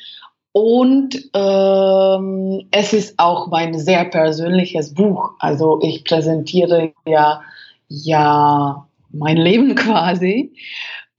Und 0.59 1.21
ähm, 1.35 2.67
es 2.71 2.95
ist 2.95 3.19
auch 3.19 3.49
mein 3.49 3.79
sehr 3.79 4.07
persönliches 4.07 4.95
Buch. 4.95 5.33
Also 5.39 5.81
ich 5.83 6.03
präsentiere 6.03 6.95
ja, 7.07 7.43
ja 7.89 8.87
mein 9.11 9.37
Leben 9.37 9.75
quasi. 9.75 10.55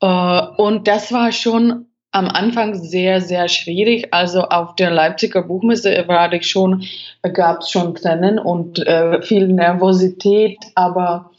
Äh, 0.02 0.42
und 0.58 0.88
das 0.88 1.14
war 1.14 1.32
schon 1.32 1.86
am 2.12 2.30
Anfang 2.30 2.74
sehr, 2.74 3.22
sehr 3.22 3.48
schwierig. 3.48 4.08
Also 4.12 4.42
auf 4.42 4.74
der 4.74 4.90
Leipziger 4.90 5.44
Buchmesse 5.44 6.06
war 6.08 6.34
ich 6.34 6.50
schon, 6.50 6.86
gab 7.22 7.60
es 7.60 7.70
schon 7.70 7.94
Tränen 7.94 8.40
und 8.40 8.80
äh, 8.88 9.22
viel 9.22 9.50
Nervosität, 9.50 10.58
aber 10.74 11.30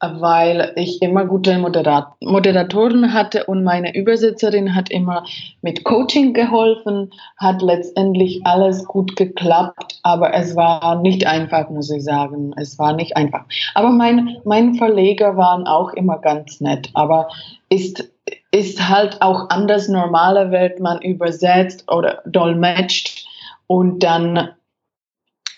weil 0.00 0.72
ich 0.76 1.02
immer 1.02 1.26
gute 1.26 1.58
Moderat 1.58 2.08
Moderatoren 2.22 3.12
hatte 3.12 3.44
und 3.44 3.64
meine 3.64 3.94
Übersetzerin 3.94 4.74
hat 4.74 4.90
immer 4.90 5.24
mit 5.60 5.84
Coaching 5.84 6.32
geholfen, 6.32 7.10
hat 7.36 7.60
letztendlich 7.60 8.40
alles 8.44 8.84
gut 8.86 9.16
geklappt, 9.16 10.00
aber 10.02 10.32
es 10.32 10.56
war 10.56 11.00
nicht 11.00 11.26
einfach, 11.26 11.68
muss 11.68 11.90
ich 11.90 12.02
sagen. 12.02 12.54
Es 12.56 12.78
war 12.78 12.94
nicht 12.94 13.16
einfach. 13.16 13.44
Aber 13.74 13.90
mein, 13.90 14.38
mein 14.44 14.74
Verleger 14.74 15.36
waren 15.36 15.66
auch 15.66 15.92
immer 15.92 16.18
ganz 16.18 16.60
nett, 16.60 16.88
aber 16.94 17.28
ist, 17.68 18.10
ist 18.52 18.88
halt 18.88 19.20
auch 19.20 19.50
anders 19.50 19.88
normale 19.88 20.50
Welt, 20.50 20.80
man 20.80 21.02
übersetzt 21.02 21.90
oder 21.92 22.22
dolmetscht 22.24 23.26
und 23.66 24.02
dann 24.02 24.50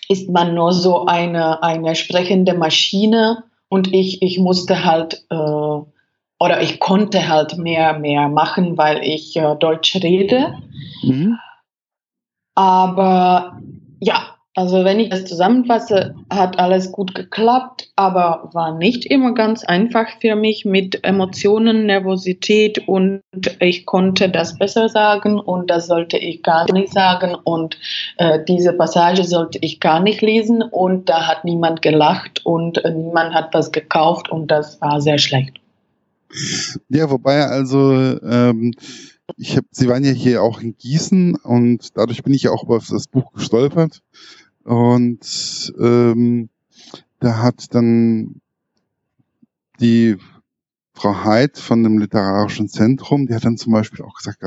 ist 0.09 0.29
man 0.29 0.55
nur 0.55 0.73
so 0.73 1.07
eine, 1.07 1.63
eine 1.63 1.95
sprechende 1.95 2.55
Maschine 2.55 3.45
und 3.73 3.95
ich, 3.95 4.21
ich 4.21 4.39
musste 4.39 4.85
halt, 4.85 5.25
äh, 5.31 5.35
oder 5.35 6.61
ich 6.61 6.79
konnte 6.79 7.27
halt 7.27 7.57
mehr, 7.57 7.99
mehr 7.99 8.29
machen, 8.29 8.77
weil 8.77 9.03
ich 9.03 9.35
äh, 9.35 9.57
Deutsch 9.57 9.97
rede. 9.97 10.59
Mhm. 11.03 11.39
Aber 12.55 13.59
ja, 13.99 14.32
also 14.55 14.85
wenn 14.85 15.01
ich 15.01 15.09
das 15.09 15.25
zusammenfasse, 15.25 16.15
hat 16.31 16.59
alles 16.59 16.93
gut 16.93 17.15
geklappt, 17.15 17.91
aber 17.97 18.51
war 18.53 18.77
nicht 18.77 19.07
immer 19.07 19.33
ganz 19.33 19.65
einfach 19.65 20.07
für 20.21 20.37
mich 20.37 20.67
mit 20.67 21.05
Emotionen, 21.05 21.87
Nervosität 21.87 22.87
und 22.87 23.23
ich 23.61 23.87
konnte 23.87 24.29
das 24.29 24.59
besser 24.59 24.91
sagen 24.91 25.39
und 25.39 25.71
das 25.71 25.87
sollte 25.87 26.19
ich 26.19 26.43
gar 26.43 26.71
nicht 26.71 26.93
sagen 26.93 27.35
und 27.35 27.79
äh, 28.19 28.41
diese 28.47 28.75
Passage 28.75 29.25
sollte 29.25 29.59
ich 29.63 29.81
gar 29.81 30.01
nicht 30.01 30.21
lesen 30.21 30.63
und 30.63 31.09
da 31.09 31.27
hat 31.29 31.45
niemand 31.45 31.81
gelacht 31.81 32.45
und 32.45 32.85
äh, 32.85 32.91
niemand 32.93 33.33
hat 33.33 33.55
was 33.55 33.73
gekauft 33.73 34.31
und 34.31 34.51
das 34.51 34.79
war 34.83 35.01
sehr 35.01 35.19
schlecht. 35.19 35.59
Ja, 36.91 37.11
wobei 37.11 37.45
also 37.45 37.93
ähm, 37.93 38.75
ich 39.37 39.57
habe, 39.57 39.67
Sie 39.71 39.89
waren 39.89 40.05
ja 40.05 40.11
hier 40.11 40.43
auch 40.43 40.61
in 40.61 40.77
Gießen 40.77 41.37
und 41.37 41.97
dadurch 41.97 42.23
bin 42.23 42.35
ich 42.35 42.43
ja 42.43 42.51
auch 42.51 42.65
über 42.65 42.79
das 42.79 43.07
Buch 43.07 43.33
gestolpert. 43.33 44.03
Und 44.65 45.73
ähm, 45.79 46.49
da 47.21 47.39
hat 47.39 47.75
dann 47.75 48.41
die 49.81 50.17
Frau 50.95 51.25
Heid 51.25 51.59
von 51.59 51.83
dem 51.83 51.99
Literarischen 51.99 52.69
Zentrum, 52.69 53.27
die 53.27 53.35
hat 53.35 53.45
dann 53.45 53.57
zum 53.57 53.73
Beispiel 53.73 54.05
auch 54.05 54.15
gesagt 54.15 54.43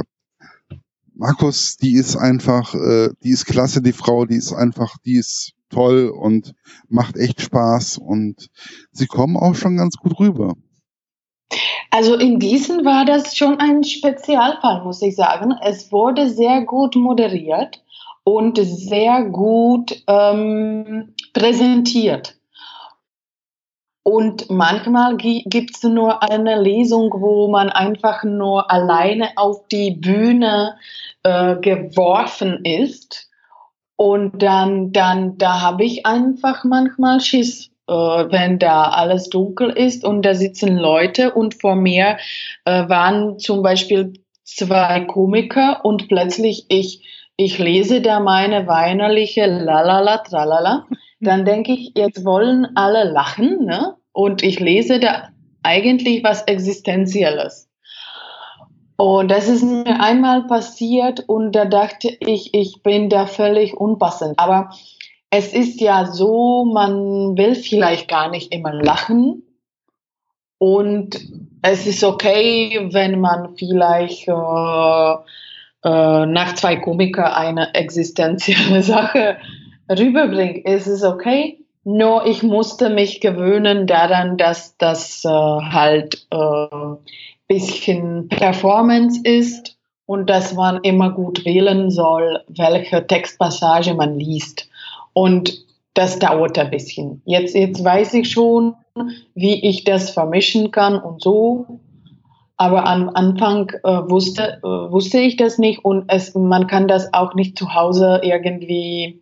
Markus, 1.18 1.78
die 1.78 1.96
ist 1.96 2.18
einfach, 2.18 2.76
äh, 2.76 3.10
die 3.24 3.30
ist 3.30 3.46
klasse, 3.46 3.82
die 3.82 3.94
Frau, 3.94 4.26
die 4.26 4.36
ist 4.36 4.52
einfach, 4.52 4.98
die 5.06 5.16
ist 5.16 5.54
toll 5.70 6.10
und 6.10 6.54
macht 6.90 7.16
echt 7.16 7.42
Spaß 7.42 7.98
und 7.98 8.50
sie 8.92 9.08
kommen 9.08 9.38
auch 9.38 9.56
schon 9.56 9.78
ganz 9.78 9.96
gut 9.96 10.20
rüber. 10.20 10.56
Also 11.90 12.16
in 12.16 12.40
Gießen 12.40 12.84
war 12.84 13.06
das 13.06 13.38
schon 13.38 13.60
ein 13.60 13.84
Spezialfall, 13.86 14.84
muss 14.84 15.02
ich 15.02 15.16
sagen. 15.16 15.54
Es 15.64 15.92
wurde 15.92 16.30
sehr 16.30 16.66
gut 16.66 16.96
moderiert 16.96 17.85
und 18.26 18.58
sehr 18.58 19.24
gut 19.24 20.04
ähm, 20.08 21.14
präsentiert. 21.34 22.36
Und 24.04 24.50
manchmal 24.50 25.16
gibt 25.18 25.76
es 25.76 25.84
nur 25.84 26.22
eine 26.22 26.62
Lesung, 26.62 27.12
wo 27.12 27.48
man 27.48 27.70
einfach 27.70 28.24
nur 28.24 28.70
alleine 28.70 29.30
auf 29.36 29.68
die 29.70 29.92
Bühne 29.92 30.76
äh, 31.24 31.56
geworfen 31.56 32.64
ist. 32.64 33.30
Und 33.96 34.44
dann, 34.44 34.92
dann 34.92 35.38
da 35.38 35.62
habe 35.62 35.86
ich 35.86 36.06
einfach 36.06 36.64
manchmal 36.64 37.22
Schiss, 37.22 37.72
äh, 37.88 37.94
wenn 37.94 38.60
da 38.60 38.90
alles 38.90 39.30
dunkel 39.30 39.70
ist 39.70 40.04
und 40.04 40.24
da 40.24 40.36
sitzen 40.36 40.78
Leute 40.78 41.34
und 41.34 41.60
vor 41.60 41.76
mir 41.76 42.18
äh, 42.66 42.90
waren 42.90 43.40
zum 43.40 43.64
Beispiel 43.64 44.14
zwei 44.44 45.02
Komiker 45.02 45.84
und 45.84 46.08
plötzlich 46.08 46.66
ich 46.70 47.25
ich 47.38 47.58
lese 47.58 48.02
da 48.02 48.20
meine 48.20 48.68
weinerliche 48.68 49.46
Lalala, 49.46 50.20
Tralala, 50.20 50.86
dann 51.20 51.46
denke 51.46 51.74
ich, 51.74 51.92
jetzt 51.96 52.26
wollen 52.26 52.68
alle 52.76 53.04
lachen, 53.12 53.66
ne? 53.66 53.96
Und 54.12 54.44
ich 54.44 54.60
lese 54.60 55.00
da 55.00 55.30
eigentlich 55.64 56.24
was 56.24 56.44
Existenzielles. 56.44 57.70
Und 58.98 59.30
das 59.30 59.50
ist 59.50 59.64
mir 59.64 60.00
einmal 60.00 60.48
passiert 60.48 61.26
und 61.28 61.54
da 61.54 61.66
dachte 61.66 62.16
ich, 62.22 62.54
ich 62.54 62.82
bin 62.82 63.10
da 63.10 63.26
völlig 63.26 63.76
unpassend. 63.76 64.40
Aber 64.40 64.70
es 65.30 65.54
ist 65.54 65.82
ja 65.82 66.06
so, 66.06 66.64
man 66.64 67.38
will 67.38 67.56
vielleicht 67.56 68.08
gar 68.08 68.30
nicht 68.30 68.54
immer 68.54 68.74
lachen. 68.74 69.44
Und 70.58 71.20
es 71.62 71.86
ist 71.86 72.06
okay, 72.06 72.88
wenn 72.94 73.20
man 73.20 73.58
vielleicht 73.58 74.30
äh, 74.30 75.16
äh, 75.86 76.26
nach 76.26 76.56
zwei 76.56 76.78
Komiker 76.78 77.38
eine 77.38 77.76
existenzielle 77.76 78.82
Sache 78.84 79.38
rüberbringt, 79.88 80.66
ist 80.66 80.88
es 80.88 81.04
okay. 81.04 81.60
Nur 81.84 82.26
ich 82.26 82.42
musste 82.42 82.90
mich 82.90 83.22
gewöhnen 83.22 83.86
daran, 83.86 84.38
dass 84.38 84.76
das 84.78 85.24
äh, 85.24 85.30
halt 85.30 86.28
äh, 86.32 86.96
bisschen 87.48 88.28
Performance 88.30 89.22
ist 89.24 89.78
und 90.08 90.28
dass 90.30 90.54
man 90.56 90.80
immer 90.82 91.12
gut 91.12 91.46
wählen 91.46 91.92
soll, 91.92 92.44
welche 92.48 93.06
Textpassage 93.06 93.94
man 93.94 94.18
liest. 94.18 94.68
Und 95.14 95.64
das 95.94 96.18
dauert 96.18 96.58
ein 96.58 96.72
bisschen. 96.72 97.22
Jetzt, 97.26 97.54
jetzt 97.54 97.84
weiß 97.84 98.16
ich 98.16 98.32
schon, 98.32 98.74
wie 99.36 99.68
ich 99.68 99.84
das 99.84 100.10
vermischen 100.10 100.72
kann 100.72 101.00
und 101.00 101.22
so. 101.22 101.80
Aber 102.58 102.86
am 102.86 103.10
Anfang 103.10 103.70
äh, 103.84 104.10
wusste, 104.10 104.60
äh, 104.64 104.68
wusste 104.68 105.20
ich 105.20 105.36
das 105.36 105.58
nicht 105.58 105.84
und 105.84 106.06
es, 106.08 106.34
man 106.36 106.68
kann 106.68 106.88
das 106.88 107.14
auch 107.14 107.34
nicht 107.34 107.58
zu 107.58 107.74
Hause 107.74 108.22
irgendwie 108.24 109.22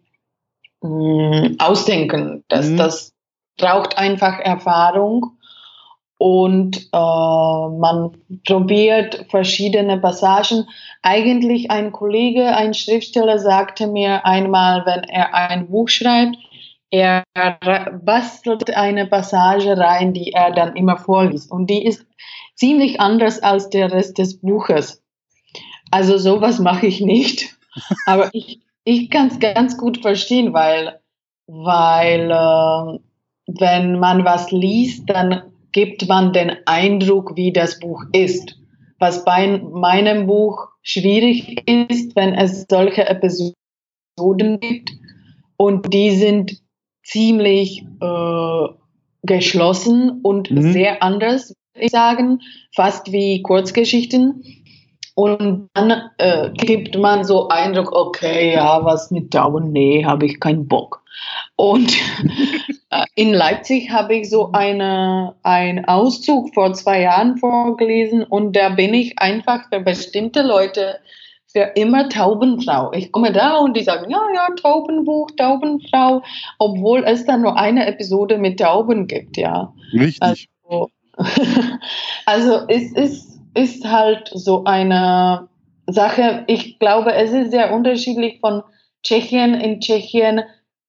mh, 0.81 0.89
mm, 0.89 1.55
ausdenken. 1.59 2.43
Das, 2.47 2.69
mhm. 2.69 2.77
das 2.77 3.13
braucht 3.57 3.97
einfach 3.97 4.39
Erfahrung 4.39 5.37
und 6.17 6.89
äh, 6.93 6.97
man 6.97 8.11
probiert 8.45 9.25
verschiedene 9.29 9.97
Passagen. 9.97 10.67
Eigentlich 11.01 11.71
ein 11.71 11.91
Kollege, 11.91 12.55
ein 12.55 12.73
Schriftsteller 12.73 13.39
sagte 13.39 13.87
mir 13.87 14.25
einmal, 14.25 14.85
wenn 14.85 15.03
er 15.03 15.33
ein 15.33 15.67
Buch 15.67 15.89
schreibt, 15.89 16.37
er 16.91 17.23
bastelt 18.03 18.69
eine 18.75 19.07
Passage 19.07 19.75
rein, 19.75 20.13
die 20.13 20.31
er 20.31 20.51
dann 20.51 20.75
immer 20.75 20.95
vorliest. 20.95 21.51
Und 21.51 21.67
die 21.69 21.83
ist 21.83 22.05
ziemlich 22.55 22.99
anders 22.99 23.41
als 23.41 23.69
der 23.69 23.91
Rest 23.91 24.17
des 24.17 24.39
Buches. 24.39 25.01
Also 25.91 26.17
sowas 26.17 26.59
mache 26.59 26.87
ich 26.87 27.01
nicht. 27.01 27.57
Aber 28.05 28.29
ich, 28.33 28.59
ich 28.83 29.09
kann 29.09 29.27
es 29.27 29.39
ganz 29.39 29.77
gut 29.77 30.01
verstehen, 30.01 30.53
weil, 30.53 30.99
weil 31.47 32.31
äh, 32.31 32.99
wenn 33.47 33.99
man 33.99 34.25
was 34.25 34.51
liest, 34.51 35.09
dann 35.09 35.43
gibt 35.71 36.07
man 36.07 36.33
den 36.33 36.57
Eindruck, 36.65 37.35
wie 37.35 37.51
das 37.51 37.79
Buch 37.79 38.03
ist. 38.11 38.57
Was 38.99 39.25
bei 39.25 39.57
meinem 39.57 40.27
Buch 40.27 40.69
schwierig 40.81 41.67
ist, 41.67 42.15
wenn 42.15 42.33
es 42.33 42.65
solche 42.69 43.05
Episoden 43.07 44.59
gibt 44.59 44.91
und 45.57 45.93
die 45.93 46.11
sind 46.11 46.61
ziemlich 47.03 47.85
äh, 48.01 48.67
geschlossen 49.23 50.21
und 50.21 50.51
mhm. 50.51 50.71
sehr 50.73 51.03
anders, 51.03 51.55
ich 51.75 51.91
sagen, 51.91 52.41
fast 52.75 53.11
wie 53.11 53.41
Kurzgeschichten. 53.41 54.43
Und 55.15 55.69
dann 55.75 56.09
äh, 56.17 56.49
gibt 56.53 56.97
man 56.97 57.23
so 57.23 57.47
Eindruck, 57.47 57.91
okay, 57.91 58.53
ja, 58.53 58.83
was 58.83 59.11
mit 59.11 59.33
Daumen, 59.33 59.71
nee, 59.71 60.03
habe 60.05 60.25
ich 60.25 60.39
keinen 60.39 60.67
Bock. 60.67 61.03
Und 61.55 61.93
äh, 62.89 63.05
in 63.15 63.31
Leipzig 63.31 63.91
habe 63.91 64.15
ich 64.15 64.29
so 64.29 64.51
eine, 64.53 65.35
einen 65.43 65.85
Auszug 65.85 66.53
vor 66.55 66.73
zwei 66.73 67.01
Jahren 67.01 67.37
vorgelesen 67.37 68.23
und 68.23 68.55
da 68.55 68.69
bin 68.69 68.95
ich 68.95 69.19
einfach 69.19 69.69
für 69.71 69.81
bestimmte 69.81 70.41
Leute 70.41 70.99
für 71.45 71.71
immer 71.75 72.09
Taubenfrau. 72.09 72.91
Ich 72.93 73.11
komme 73.11 73.31
da 73.31 73.57
und 73.57 73.77
die 73.77 73.83
sagen, 73.83 74.09
ja, 74.09 74.21
ja, 74.33 74.47
Taubenbuch, 74.59 75.29
Taubenfrau, 75.37 76.23
obwohl 76.57 77.03
es 77.03 77.25
dann 77.25 77.43
nur 77.43 77.57
eine 77.57 77.85
Episode 77.85 78.39
mit 78.39 78.59
Tauben 78.59 79.05
gibt, 79.05 79.37
ja. 79.37 79.71
Richtig. 79.93 80.47
Also, 80.67 80.89
also 82.25 82.61
es 82.67 82.91
ist, 82.93 83.39
ist 83.53 83.85
halt 83.85 84.31
so 84.33 84.63
eine 84.65 85.47
Sache, 85.87 86.43
ich 86.47 86.79
glaube, 86.79 87.13
es 87.13 87.31
ist 87.31 87.51
sehr 87.51 87.73
unterschiedlich 87.73 88.39
von 88.39 88.63
Tschechien. 89.03 89.53
In 89.53 89.79
Tschechien 89.79 90.39
äh, 90.39 90.43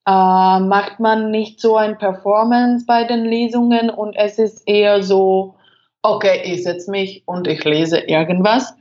macht 0.06 1.00
man 1.00 1.30
nicht 1.30 1.60
so 1.60 1.76
ein 1.76 1.98
Performance 1.98 2.84
bei 2.86 3.04
den 3.04 3.24
Lesungen 3.24 3.90
und 3.90 4.14
es 4.16 4.38
ist 4.38 4.62
eher 4.66 5.02
so, 5.02 5.54
okay, 6.02 6.42
ich 6.44 6.62
setze 6.62 6.90
mich 6.90 7.22
und 7.26 7.48
ich 7.48 7.64
lese 7.64 7.98
irgendwas. 7.98 8.74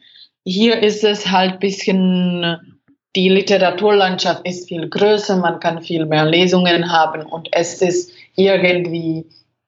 Hier 0.46 0.84
ist 0.84 1.04
es 1.04 1.32
halt 1.32 1.54
ein 1.54 1.60
bisschen, 1.60 2.80
die 3.16 3.30
Literaturlandschaft 3.30 4.46
ist 4.46 4.68
viel 4.68 4.90
größer, 4.90 5.38
man 5.38 5.60
kann 5.60 5.82
viel 5.82 6.06
mehr 6.06 6.26
Lesungen 6.26 6.92
haben 6.92 7.24
und 7.24 7.48
es 7.52 7.82
ist 7.82 8.12
irgendwie 8.36 9.26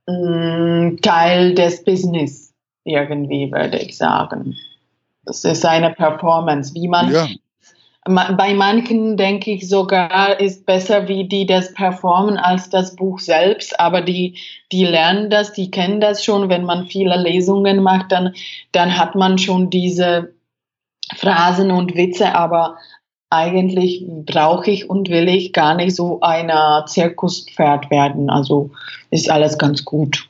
Teil 0.07 1.55
des 1.55 1.83
Business, 1.83 2.53
irgendwie 2.83 3.51
würde 3.51 3.79
ich 3.79 3.97
sagen. 3.97 4.55
Es 5.25 5.43
ist 5.43 5.65
eine 5.65 5.91
Performance, 5.91 6.73
wie 6.75 6.87
man 6.87 7.11
ja. 7.11 7.27
Bei 8.07 8.53
manchen 8.53 9.17
denke 9.17 9.49
ich 9.49 9.67
sogar, 9.67 10.39
ist 10.39 10.67
besser, 10.67 11.07
wie 11.07 11.27
die 11.27 11.47
das 11.47 11.73
performen, 11.73 12.37
als 12.37 12.69
das 12.69 12.95
Buch 12.95 13.17
selbst. 13.17 13.79
Aber 13.79 14.01
die, 14.01 14.37
die 14.71 14.85
lernen 14.85 15.31
das, 15.31 15.53
die 15.53 15.71
kennen 15.71 15.99
das 15.99 16.23
schon. 16.23 16.47
Wenn 16.47 16.65
man 16.65 16.85
viele 16.85 17.19
Lesungen 17.19 17.81
macht, 17.81 18.11
dann, 18.11 18.35
dann 18.71 18.99
hat 18.99 19.15
man 19.15 19.39
schon 19.39 19.71
diese 19.71 20.35
Phrasen 21.15 21.71
und 21.71 21.95
Witze, 21.95 22.35
aber 22.35 22.77
eigentlich 23.35 24.05
brauche 24.25 24.71
ich 24.71 24.89
und 24.89 25.09
will 25.09 25.27
ich 25.27 25.53
gar 25.53 25.75
nicht 25.75 25.95
so 25.95 26.21
ein 26.21 26.51
Zirkuspferd 26.87 27.91
werden. 27.91 28.29
Also 28.29 28.71
ist 29.11 29.29
alles 29.29 29.57
ganz 29.57 29.85
gut. 29.85 30.29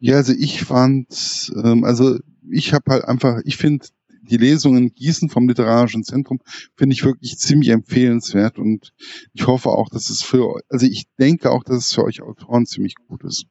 Ja, 0.00 0.16
also 0.16 0.32
ich 0.32 0.62
fand, 0.62 1.52
ähm, 1.62 1.84
also 1.84 2.18
ich 2.50 2.72
habe 2.72 2.90
halt 2.90 3.04
einfach, 3.04 3.40
ich 3.44 3.56
finde 3.56 3.86
die 4.22 4.36
Lesungen 4.36 4.84
in 4.84 4.94
Gießen 4.94 5.28
vom 5.28 5.48
Literarischen 5.48 6.04
Zentrum 6.04 6.40
finde 6.76 6.94
ich 6.94 7.04
wirklich 7.04 7.38
ziemlich 7.38 7.70
empfehlenswert 7.70 8.58
und 8.58 8.92
ich 9.34 9.46
hoffe 9.46 9.70
auch, 9.70 9.88
dass 9.88 10.08
es 10.08 10.22
für, 10.22 10.60
also 10.68 10.86
ich 10.86 11.04
denke 11.18 11.50
auch, 11.50 11.64
dass 11.64 11.76
es 11.76 11.94
für 11.94 12.04
euch 12.04 12.22
Autoren 12.22 12.66
ziemlich 12.66 12.94
gut 12.94 13.24
ist. 13.24 13.46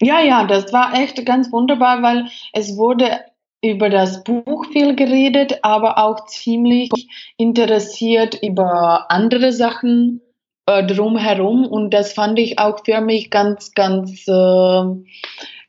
Ja, 0.00 0.20
ja, 0.20 0.46
das 0.46 0.72
war 0.72 0.94
echt 0.94 1.24
ganz 1.24 1.52
wunderbar, 1.52 2.02
weil 2.02 2.26
es 2.52 2.76
wurde 2.76 3.20
über 3.62 3.88
das 3.88 4.24
Buch 4.24 4.66
viel 4.72 4.96
geredet, 4.96 5.60
aber 5.62 5.98
auch 5.98 6.26
ziemlich 6.26 6.90
interessiert 7.36 8.38
über 8.42 9.10
andere 9.10 9.52
Sachen 9.52 10.20
äh, 10.66 10.84
drumherum. 10.84 11.66
Und 11.66 11.94
das 11.94 12.12
fand 12.12 12.38
ich 12.38 12.58
auch 12.58 12.84
für 12.84 13.00
mich 13.00 13.30
ganz, 13.30 13.72
ganz 13.72 14.26
äh, 14.26 14.82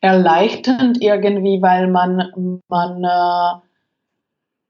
erleichternd 0.01 1.01
irgendwie, 1.01 1.61
weil 1.61 1.87
man, 1.87 2.61
man 2.67 3.03
äh, 3.03 3.61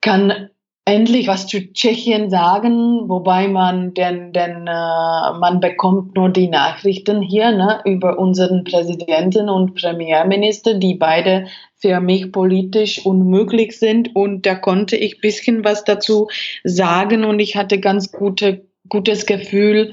kann 0.01 0.49
endlich 0.86 1.27
was 1.27 1.47
zu 1.47 1.71
Tschechien 1.71 2.29
sagen, 2.29 3.07
wobei 3.07 3.47
man 3.47 3.93
denn, 3.93 4.33
denn 4.33 4.67
äh, 4.67 5.33
man 5.39 5.59
bekommt 5.62 6.15
nur 6.15 6.29
die 6.29 6.49
Nachrichten 6.49 7.21
hier 7.21 7.51
ne, 7.51 7.79
über 7.86 8.19
unseren 8.19 8.65
Präsidenten 8.65 9.49
und 9.49 9.75
Premierminister, 9.75 10.73
die 10.73 10.95
beide 10.95 11.47
für 11.84 12.00
mich 12.00 12.32
politisch 12.32 13.06
unmöglich 13.06 13.78
sind. 13.78 14.15
Und 14.15 14.46
da 14.46 14.56
konnte 14.56 14.96
ich 14.96 15.19
bisschen 15.19 15.65
was 15.65 15.84
dazu 15.84 16.30
sagen 16.63 17.26
und 17.26 17.39
ich 17.39 17.58
hatte 17.58 17.78
ganz 17.78 18.13
gute, 18.13 18.65
gutes 18.88 19.26
Gefühl, 19.26 19.91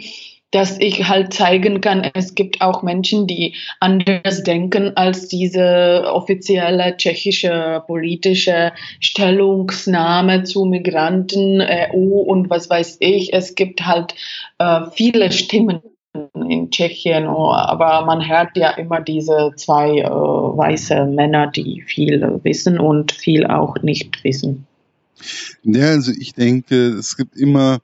dass 0.53 0.79
ich 0.79 1.09
halt 1.09 1.33
zeigen 1.33 1.81
kann, 1.81 2.09
es 2.15 2.35
gibt 2.35 2.61
auch 2.61 2.83
Menschen, 2.83 3.27
die 3.27 3.55
anders 3.81 4.45
denken 4.45 4.97
als 4.97 5.27
diese 5.27 6.05
offizielle 6.07 6.97
tschechische 6.97 7.83
politische 7.87 8.73
Stellungnahme 9.01 10.45
zu 10.45 10.65
Migranten, 10.65 11.61
EU 11.61 12.21
und 12.21 12.51
was 12.51 12.71
weiß 12.71 12.99
ich. 13.01 13.33
Es 13.33 13.57
gibt 13.57 13.85
halt 13.85 14.15
äh, 14.59 14.83
viele 14.93 15.31
Stimmen 15.33 15.81
in 16.35 16.71
Tschechien, 16.71 17.27
aber 17.27 18.05
man 18.05 18.27
hört 18.27 18.57
ja 18.57 18.71
immer 18.71 19.01
diese 19.01 19.53
zwei 19.57 19.99
äh, 19.99 20.11
weiße 20.11 21.07
Männer, 21.07 21.47
die 21.47 21.83
viel 21.83 22.41
wissen 22.43 22.81
und 22.81 23.13
viel 23.13 23.47
auch 23.47 23.77
nicht 23.83 24.25
wissen. 24.25 24.67
Ja, 25.63 25.91
also 25.91 26.13
ich 26.13 26.35
denke, 26.35 26.89
es 26.89 27.17
gibt 27.17 27.37
immer 27.37 27.81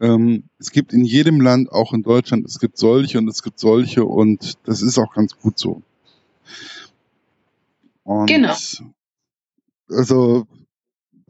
ähm, 0.00 0.44
es 0.58 0.70
gibt 0.70 0.92
in 0.92 1.04
jedem 1.04 1.40
Land, 1.40 1.70
auch 1.70 1.92
in 1.92 2.02
Deutschland, 2.02 2.46
es 2.46 2.58
gibt 2.58 2.78
solche 2.78 3.18
und 3.18 3.28
es 3.28 3.42
gibt 3.42 3.60
solche 3.60 4.04
und 4.04 4.54
das 4.66 4.80
ist 4.80 4.98
auch 4.98 5.12
ganz 5.12 5.36
gut 5.38 5.58
so. 5.58 5.82
Und 8.02 8.26
genau. 8.26 8.54
Also 9.90 10.46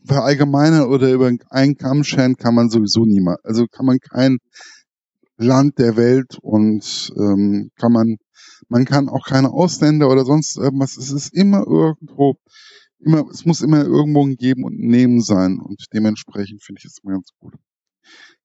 verallgemeinern 0.04 0.88
oder 0.88 1.10
über 1.10 1.30
einen 1.50 1.76
Kamm 1.76 2.04
scheren 2.04 2.36
kann 2.36 2.54
man 2.54 2.70
sowieso 2.70 3.04
niemand. 3.04 3.44
Also 3.44 3.66
kann 3.66 3.86
man 3.86 3.98
kein 3.98 4.38
Land 5.40 5.78
der 5.78 5.96
Welt 5.96 6.38
und 6.40 7.12
ähm, 7.16 7.70
kann 7.76 7.92
man, 7.92 8.16
man 8.68 8.84
kann 8.84 9.08
auch 9.08 9.26
keine 9.26 9.50
Ausländer 9.50 10.08
oder 10.08 10.24
sonst 10.24 10.56
irgendwas. 10.56 10.96
Es 10.96 11.10
ist 11.10 11.34
immer 11.34 11.64
irgendwo, 11.66 12.36
immer, 12.98 13.24
es 13.30 13.44
muss 13.44 13.62
immer 13.62 13.84
irgendwo 13.84 14.24
ein 14.24 14.36
Geben 14.36 14.64
und 14.64 14.78
Nehmen 14.78 15.20
sein 15.20 15.58
und 15.58 15.84
dementsprechend 15.92 16.62
finde 16.62 16.80
ich 16.80 16.86
es 16.86 16.98
immer 17.02 17.14
ganz 17.14 17.30
gut. 17.38 17.54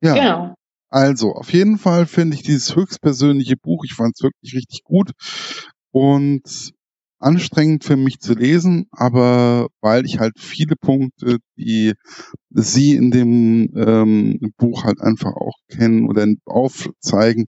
Ja. 0.02 0.14
Genau. 0.14 0.56
Also, 0.90 1.34
auf 1.34 1.52
jeden 1.52 1.78
Fall 1.78 2.06
finde 2.06 2.36
ich 2.36 2.44
dieses 2.44 2.76
höchstpersönliche 2.76 3.58
Buch, 3.58 3.84
ich 3.84 3.94
fand 3.94 4.14
es 4.16 4.24
wirklich 4.24 4.56
richtig 4.56 4.84
gut 4.84 5.12
und 5.92 6.72
anstrengend 7.26 7.84
für 7.84 7.98
mich 7.98 8.20
zu 8.20 8.34
lesen, 8.34 8.86
aber 8.92 9.68
weil 9.82 10.06
ich 10.06 10.20
halt 10.20 10.40
viele 10.40 10.76
Punkte, 10.76 11.40
die 11.58 11.94
sie 12.52 12.96
in 12.96 13.10
dem 13.10 13.72
ähm, 13.76 14.54
Buch 14.58 14.84
halt 14.84 15.02
einfach 15.02 15.34
auch 15.34 15.58
kennen 15.68 16.08
oder 16.08 16.28
aufzeigen, 16.46 17.46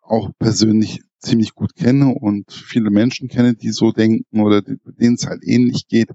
auch 0.00 0.30
persönlich 0.38 1.02
ziemlich 1.18 1.54
gut 1.54 1.74
kenne 1.74 2.14
und 2.14 2.50
viele 2.50 2.90
Menschen 2.90 3.28
kenne, 3.28 3.54
die 3.54 3.70
so 3.70 3.92
denken 3.92 4.40
oder 4.40 4.62
denen 4.62 5.16
es 5.16 5.26
halt 5.26 5.42
ähnlich 5.44 5.86
geht. 5.86 6.10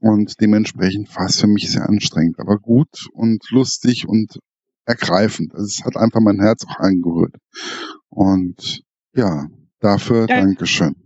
Und 0.00 0.40
dementsprechend 0.40 1.14
war 1.14 1.26
es 1.26 1.40
für 1.40 1.46
mich 1.46 1.70
sehr 1.70 1.88
anstrengend, 1.88 2.38
aber 2.38 2.58
gut 2.58 3.06
und 3.12 3.44
lustig 3.50 4.08
und 4.08 4.38
ergreifend. 4.86 5.54
Also 5.54 5.66
es 5.66 5.84
hat 5.84 5.96
einfach 5.96 6.20
mein 6.20 6.40
Herz 6.40 6.64
auch 6.64 6.78
angerührt. 6.78 7.34
Und 8.08 8.82
ja, 9.14 9.48
dafür. 9.80 10.26
Dankeschön. 10.26 11.05